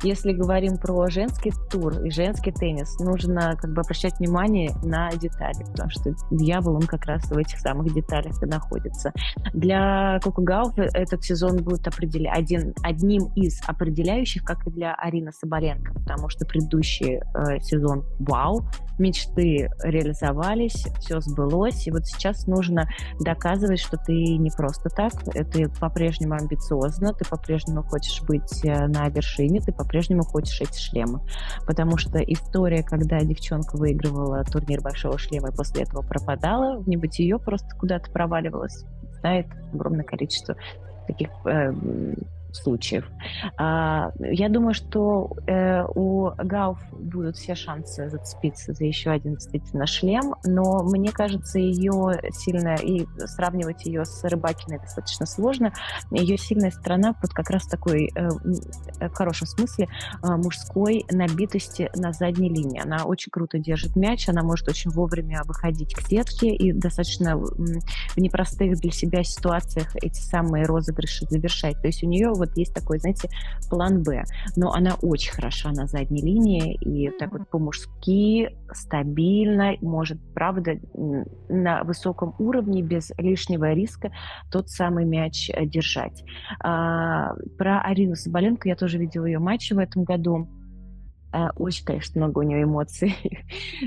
Если 0.02 0.32
говорим 0.32 0.76
про 0.76 1.08
женский 1.08 1.52
тур 1.70 2.00
и 2.02 2.10
женский 2.10 2.52
теннис, 2.52 2.98
нужно 3.00 3.56
как 3.60 3.72
бы 3.72 3.80
обращать 3.80 4.18
внимание 4.18 4.72
на 4.82 5.10
детали, 5.10 5.64
потому 5.70 5.90
что 5.90 6.14
дьявол, 6.30 6.76
он 6.76 6.82
как 6.82 7.06
раз 7.06 7.24
в 7.30 7.36
этих 7.36 7.58
самых 7.58 7.92
деталях 7.92 8.42
и 8.42 8.46
находится. 8.46 9.12
Для 9.52 10.18
Коко 10.22 10.42
Гауф 10.42 10.78
этот 10.78 11.24
сезон 11.24 11.58
будет 11.58 11.86
определять 11.86 12.38
один, 12.38 12.67
одним 12.83 13.33
из 13.35 13.61
определяющих, 13.66 14.44
как 14.44 14.66
и 14.66 14.70
для 14.70 14.94
Арины 14.94 15.33
Соболенко, 15.33 15.94
потому 15.94 16.28
что 16.28 16.46
предыдущий 16.46 17.18
э, 17.18 17.61
сезон 17.61 18.04
вау, 18.18 18.62
мечты 18.98 19.70
реализовались, 19.83 20.87
все 21.00 21.20
сбылось, 21.20 21.87
и 21.87 21.90
вот 21.90 22.07
сейчас 22.07 22.46
нужно 22.46 22.88
доказывать, 23.20 23.81
что 23.81 23.96
ты 23.96 24.12
не 24.12 24.50
просто 24.50 24.88
так, 24.90 25.12
ты 25.52 25.68
по-прежнему 25.81 26.35
амбициозно, 26.35 27.12
ты 27.14 27.24
по-прежнему 27.28 27.83
хочешь 27.83 28.22
быть 28.22 28.64
э, 28.64 28.87
на 28.87 29.09
вершине, 29.09 29.61
ты 29.61 29.72
по-прежнему 29.72 30.22
хочешь 30.22 30.61
эти 30.61 30.78
шлемы, 30.78 31.20
потому 31.66 31.96
что 31.96 32.18
история, 32.18 32.83
когда 32.83 33.20
девчонка 33.20 33.76
выигрывала 33.76 34.44
турнир 34.44 34.81
Большого 34.81 35.18
Шлема 35.18 35.48
и 35.50 35.54
после 35.54 35.83
этого 35.83 36.02
пропадала, 36.02 36.78
в 36.78 36.88
небытие 36.88 37.38
просто 37.38 37.68
куда-то 37.76 38.11
проваливалась. 38.11 38.85
Знает 39.20 39.46
огромное 39.72 40.04
количество 40.04 40.57
таких 41.07 41.28
э, 41.46 41.72
случаев. 42.52 43.04
А, 43.56 44.12
я 44.18 44.48
думаю, 44.48 44.74
что 44.74 45.30
э, 45.46 45.84
у 45.94 46.30
Гауф 46.37 46.78
будут 46.92 47.37
все 47.37 47.54
шансы 47.54 48.08
зацепиться 48.08 48.72
за 48.72 48.84
еще 48.84 49.11
один 49.11 49.34
действительно 49.34 49.87
шлем, 49.87 50.34
но 50.44 50.82
мне 50.82 51.12
кажется, 51.12 51.58
ее 51.58 52.20
сильно, 52.32 52.76
и 52.76 53.06
сравнивать 53.26 53.84
ее 53.87 54.04
с 54.04 54.24
Рыбакиной 54.24 54.78
достаточно 54.78 55.26
сложно, 55.26 55.72
ее 56.11 56.37
сильная 56.38 56.70
сторона 56.70 57.14
вот 57.22 57.32
как 57.32 57.50
раз 57.50 57.66
такой, 57.66 58.11
э, 58.14 58.28
в 58.28 59.14
хорошем 59.14 59.46
смысле, 59.46 59.88
э, 60.22 60.26
мужской 60.37 61.04
набитости 61.11 61.90
на 61.94 62.12
задней 62.12 62.48
линии. 62.48 62.80
Она 62.82 63.04
очень 63.04 63.30
круто 63.30 63.58
держит 63.58 63.96
мяч, 63.96 64.28
она 64.28 64.42
может 64.42 64.68
очень 64.68 64.90
вовремя 64.90 65.42
выходить 65.44 65.94
к 65.94 66.00
сетке 66.00 66.48
и 66.54 66.72
достаточно 66.72 67.37
в 67.37 68.16
непростых 68.16 68.78
для 68.78 68.90
себя 68.90 69.22
ситуациях 69.22 69.94
эти 69.96 70.20
самые 70.20 70.64
розыгрыши 70.64 71.26
завершать. 71.28 71.80
То 71.80 71.88
есть 71.88 72.02
у 72.02 72.06
нее 72.06 72.32
вот 72.38 72.57
есть 72.57 72.74
такой, 72.74 72.98
знаете, 72.98 73.29
план 73.70 74.03
Б. 74.03 74.24
Но 74.57 74.72
она 74.72 74.94
очень 75.03 75.33
хороша 75.33 75.70
на 75.72 75.87
задней 75.87 76.22
линии 76.22 76.74
и 76.74 77.11
так 77.11 77.33
вот 77.33 77.48
по-мужски, 77.48 78.57
стабильно, 78.72 79.74
может, 79.81 80.18
правда, 80.35 80.79
на 81.48 81.85
высоком 81.85 82.35
уровне, 82.38 82.83
без 82.83 83.12
лишнего 83.18 83.72
риска 83.72 84.12
тот 84.51 84.70
самый 84.70 85.05
мяч 85.05 85.51
э, 85.51 85.66
держать. 85.66 86.24
А, 86.61 87.35
про 87.57 87.81
Арину 87.81 88.14
Соболенко 88.14 88.68
я 88.68 88.77
тоже 88.77 88.98
видела 88.98 89.27
ее 89.27 89.38
матчи 89.38 89.72
в 89.72 89.79
этом 89.79 90.05
году. 90.05 90.48
Uh, 91.30 91.50
очень, 91.56 91.84
конечно, 91.84 92.18
много 92.18 92.38
у 92.38 92.42
нее 92.42 92.62
эмоций. 92.62 93.14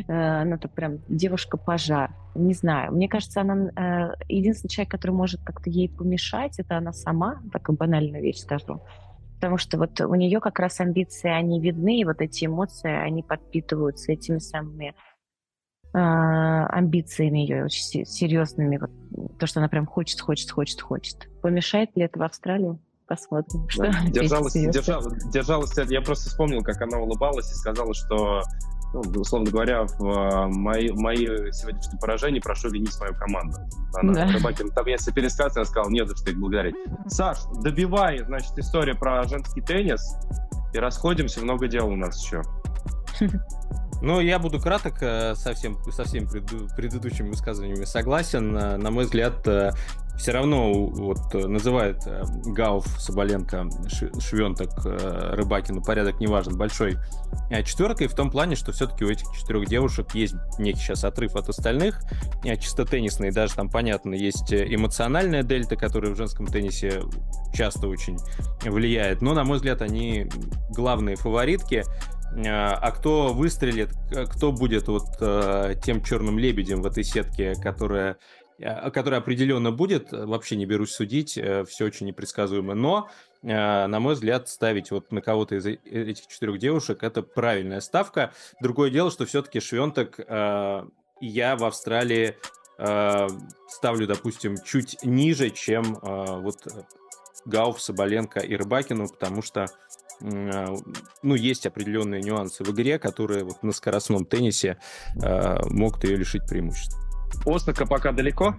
Uh, 0.08 0.42
она 0.42 0.58
так 0.58 0.72
прям 0.74 1.00
девушка-пожар. 1.08 2.14
Не 2.36 2.54
знаю. 2.54 2.92
Мне 2.92 3.10
кажется, 3.10 3.42
она 3.42 3.56
uh, 3.56 4.16
единственный 4.30 4.70
человек, 4.70 4.92
который 4.92 5.12
может 5.12 5.42
как-то 5.44 5.70
ей 5.70 5.90
помешать, 5.90 6.60
это 6.60 6.78
она 6.78 6.94
сама. 6.94 7.42
Такую 7.52 7.78
банальную 7.78 8.22
вещь 8.22 8.42
скажу. 8.42 8.82
Потому 9.36 9.58
что 9.58 9.80
вот 9.80 10.00
у 10.02 10.14
нее 10.14 10.40
как 10.40 10.60
раз 10.60 10.80
амбиции, 10.80 11.32
они 11.32 11.60
видны, 11.60 12.02
и 12.02 12.06
вот 12.06 12.22
эти 12.22 12.46
эмоции, 12.46 12.92
они 12.92 13.24
подпитываются 13.24 14.12
этими 14.12 14.38
самыми 14.38 14.94
амбициями 15.94 17.40
ее 17.40 17.66
очень 17.66 18.06
серьезными. 18.06 18.78
Вот, 18.78 19.38
то, 19.40 19.48
что 19.48 19.60
она 19.60 19.68
прям 19.68 19.88
хочет, 19.88 20.22
хочет, 20.22 20.52
хочет, 20.52 20.80
хочет. 20.80 21.28
Помешает 21.42 21.90
ли 21.96 22.04
это 22.04 22.20
в 22.20 22.24
Австралии? 22.24 22.78
Посмотрим, 23.12 23.68
что 23.68 23.92
держалась, 24.08 24.54
держалась, 24.54 25.24
держалась, 25.26 25.78
я 25.90 26.02
просто 26.02 26.30
вспомнил, 26.30 26.64
как 26.64 26.82
она 26.82 26.98
улыбалась 26.98 27.52
и 27.52 27.56
сказала, 27.56 27.94
что 27.94 28.42
ну, 28.94 29.02
условно 29.16 29.52
говоря, 29.52 29.84
в 29.84 30.06
э, 30.06 30.48
мои, 30.48 30.90
мои 30.92 31.26
сегодняшние 31.52 32.00
поражения 32.00 32.42
прошу 32.42 32.70
винить 32.70 32.98
мою 33.00 33.14
команду. 33.16 33.58
Она, 33.94 34.14
да. 34.14 34.28
Рыбакин, 34.28 34.70
там, 34.70 34.86
если 34.86 35.12
пересказать, 35.12 35.56
я 35.56 35.66
сказал, 35.66 35.90
нет 35.90 36.10
за 36.10 36.18
что 36.18 36.32
их 36.32 36.38
благодарить. 36.38 36.76
Саш, 37.08 37.40
добивай, 37.62 38.24
значит, 38.26 38.58
история 38.58 38.96
про 38.96 39.24
женский 39.24 39.62
теннис, 39.62 40.02
и 40.74 40.78
расходимся, 40.78 41.42
много 41.42 41.68
дел 41.68 41.88
у 41.88 41.96
нас 41.96 42.22
еще. 42.24 42.42
Ну, 44.02 44.20
я 44.20 44.40
буду 44.40 44.60
краток 44.60 44.96
э, 45.02 45.36
со, 45.36 45.54
всем, 45.54 45.78
со 45.92 46.06
всеми 46.06 46.26
предыдущими 46.76 47.30
высказываниями 47.30 47.86
согласен. 47.86 48.58
Э, 48.58 48.78
на 48.78 48.90
мой 48.90 49.06
взгляд, 49.06 49.48
э, 49.48 49.72
все 50.18 50.32
равно 50.32 50.74
вот 50.74 51.34
называет 51.34 52.04
Гауф, 52.46 52.86
Соболенко, 53.00 53.70
Швенток, 54.20 54.70
Рыбакину 54.84 55.82
порядок 55.82 56.20
неважен, 56.20 56.58
большой 56.58 56.98
четверкой 57.66 58.08
в 58.08 58.14
том 58.14 58.30
плане, 58.30 58.56
что 58.56 58.72
все-таки 58.72 59.04
у 59.04 59.10
этих 59.10 59.26
четырех 59.34 59.68
девушек 59.68 60.14
есть 60.14 60.36
некий 60.60 60.80
сейчас 60.80 61.06
отрыв 61.06 61.36
от 61.36 61.50
остальных, 61.50 62.02
чисто 62.60 62.86
теннисный, 62.86 63.32
даже 63.32 63.56
там, 63.56 63.70
понятно, 63.70 64.14
есть 64.14 64.54
эмоциональная 64.54 65.42
дельта, 65.42 65.76
которая 65.76 66.12
в 66.12 66.18
женском 66.18 66.46
теннисе 66.46 67.02
часто 67.52 67.88
очень 67.88 68.18
влияет, 68.64 69.24
но, 69.24 69.34
на 69.34 69.44
мой 69.44 69.58
взгляд, 69.58 69.82
они 69.82 70.30
главные 70.70 71.16
фаворитки, 71.16 71.84
а, 72.36 72.76
а 72.76 72.92
кто 72.92 73.34
выстрелит, 73.34 73.90
кто 74.34 74.52
будет 74.52 74.88
вот 74.88 75.04
э, 75.20 75.76
тем 75.84 76.04
черным 76.04 76.40
лебедем 76.40 76.82
в 76.82 76.88
этой 76.88 77.04
сетке, 77.04 77.56
которая 77.56 78.18
которая 78.94 79.22
определенно 79.22 79.72
будет, 79.72 80.12
вообще 80.12 80.56
не 80.56 80.68
берусь 80.68 80.92
судить, 80.92 81.36
э, 81.36 81.66
все 81.66 81.86
очень 81.86 82.06
непредсказуемо, 82.06 82.76
но, 82.76 83.10
э, 83.42 83.48
на 83.48 84.00
мой 84.00 84.14
взгляд, 84.14 84.50
ставить 84.50 84.92
вот 84.92 85.12
на 85.12 85.20
кого-то 85.20 85.56
из 85.56 85.66
этих 85.66 86.28
четырех 86.28 86.60
девушек 86.60 87.02
это 87.02 87.24
правильная 87.24 87.80
ставка. 87.80 88.34
Другое 88.62 88.92
дело, 88.92 89.10
что 89.10 89.26
все-таки 89.26 89.60
Швенток 89.60 90.20
я 90.20 91.56
в 91.56 91.64
Австралии 91.64 92.38
ставлю, 93.68 94.06
допустим, 94.06 94.58
чуть 94.64 95.04
ниже, 95.04 95.50
чем 95.50 95.98
вот 96.04 96.68
Гауф, 97.46 97.82
Соболенко 97.82 98.40
и 98.40 98.56
Рыбакину, 98.56 99.08
потому 99.10 99.42
что 99.42 99.66
ну, 100.20 101.36
есть 101.36 101.66
определенные 101.66 102.22
нюансы 102.22 102.64
в 102.64 102.72
игре, 102.72 103.00
которые 103.00 103.44
вот 103.44 103.64
на 103.64 103.72
скоростном 103.72 104.26
теннисе 104.26 104.78
э, 105.22 105.58
могут 105.70 106.04
ее 106.04 106.18
лишить 106.18 106.46
преимущества. 106.48 107.00
Осака 107.46 107.86
пока 107.86 108.12
далеко? 108.12 108.56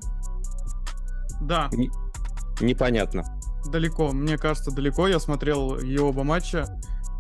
Да. 1.43 1.69
Не, 1.73 1.91
непонятно. 2.61 3.25
Далеко, 3.67 4.13
мне 4.13 4.39
кажется, 4.39 4.71
далеко. 4.71 5.09
Я 5.09 5.19
смотрел 5.19 5.79
ее 5.79 6.03
оба 6.03 6.25
матча. 6.25 6.67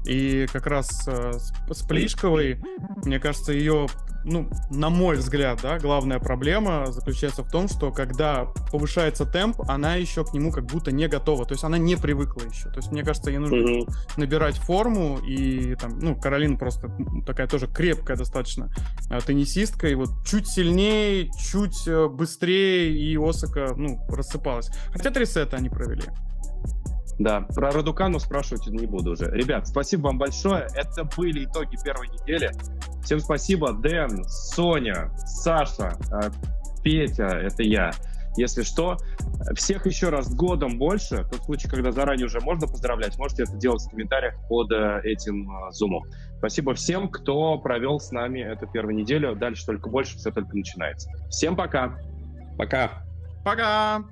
И 0.04 0.46
как 0.52 0.66
раз 0.66 1.06
э, 1.06 1.32
с, 1.32 1.52
с 1.70 1.82
Плишковой, 1.86 2.60
мне 3.04 3.18
кажется, 3.20 3.52
ее 3.52 3.86
ну, 4.24 4.48
на 4.70 4.90
мой 4.90 5.16
взгляд, 5.16 5.60
да, 5.62 5.78
главная 5.78 6.18
проблема 6.18 6.92
заключается 6.92 7.42
в 7.42 7.50
том, 7.50 7.68
что 7.68 7.90
когда 7.90 8.46
повышается 8.70 9.26
темп, 9.26 9.60
она 9.68 9.96
еще 9.96 10.24
к 10.24 10.32
нему 10.32 10.52
как 10.52 10.66
будто 10.66 10.92
не 10.92 11.08
готова. 11.08 11.44
То 11.44 11.54
есть 11.54 11.64
она 11.64 11.78
не 11.78 11.96
привыкла 11.96 12.42
еще. 12.42 12.68
То 12.70 12.76
есть 12.76 12.92
мне 12.92 13.02
кажется, 13.02 13.30
ей 13.30 13.38
нужно 13.38 13.56
mm-hmm. 13.56 13.94
набирать 14.16 14.56
форму. 14.56 15.18
И 15.18 15.74
там, 15.76 15.98
ну, 15.98 16.16
Каролина 16.16 16.56
просто 16.56 16.90
такая 17.26 17.46
тоже 17.46 17.66
крепкая 17.66 18.16
достаточно 18.16 18.72
э, 19.10 19.18
теннисистка. 19.24 19.88
И 19.88 19.94
вот 19.94 20.10
чуть 20.24 20.46
сильнее, 20.46 21.30
чуть 21.38 21.86
э, 21.86 22.08
быстрее, 22.08 22.96
и 22.96 23.16
Осака, 23.16 23.74
ну, 23.76 24.00
рассыпалась. 24.08 24.70
Хотя 24.92 25.10
три 25.10 25.26
сета 25.26 25.56
они 25.56 25.68
провели. 25.68 26.04
Да, 27.18 27.42
про 27.54 27.70
Радукану 27.70 28.18
спрашивать 28.18 28.66
не 28.66 28.86
буду 28.86 29.12
уже. 29.12 29.30
Ребят, 29.30 29.68
спасибо 29.68 30.06
вам 30.06 30.18
большое. 30.18 30.66
Это 30.74 31.04
были 31.16 31.44
итоги 31.44 31.76
первой 31.82 32.08
недели. 32.08 32.50
Всем 33.04 33.20
спасибо. 33.20 33.72
Дэн, 33.72 34.24
Соня, 34.24 35.10
Саша, 35.18 35.96
э, 36.10 36.30
Петя, 36.82 37.26
это 37.26 37.62
я. 37.62 37.92
Если 38.36 38.62
что, 38.62 38.96
всех 39.54 39.86
еще 39.86 40.08
раз 40.08 40.34
годом 40.34 40.78
больше. 40.78 41.22
В 41.24 41.30
тот 41.30 41.44
случай, 41.44 41.68
когда 41.68 41.92
заранее 41.92 42.26
уже 42.26 42.40
можно 42.40 42.66
поздравлять, 42.66 43.18
можете 43.18 43.42
это 43.42 43.56
делать 43.56 43.82
в 43.82 43.90
комментариях 43.90 44.34
под 44.48 44.72
э, 44.72 45.00
этим 45.04 45.50
э, 45.50 45.72
зумом. 45.72 46.04
Спасибо 46.38 46.74
всем, 46.74 47.08
кто 47.08 47.58
провел 47.58 48.00
с 48.00 48.10
нами 48.10 48.40
эту 48.40 48.66
первую 48.66 48.96
неделю. 48.96 49.36
Дальше 49.36 49.66
только 49.66 49.90
больше, 49.90 50.16
все 50.16 50.30
только 50.30 50.56
начинается. 50.56 51.10
Всем 51.28 51.56
пока. 51.56 51.98
Пока. 52.56 53.04
Пока. 53.44 54.02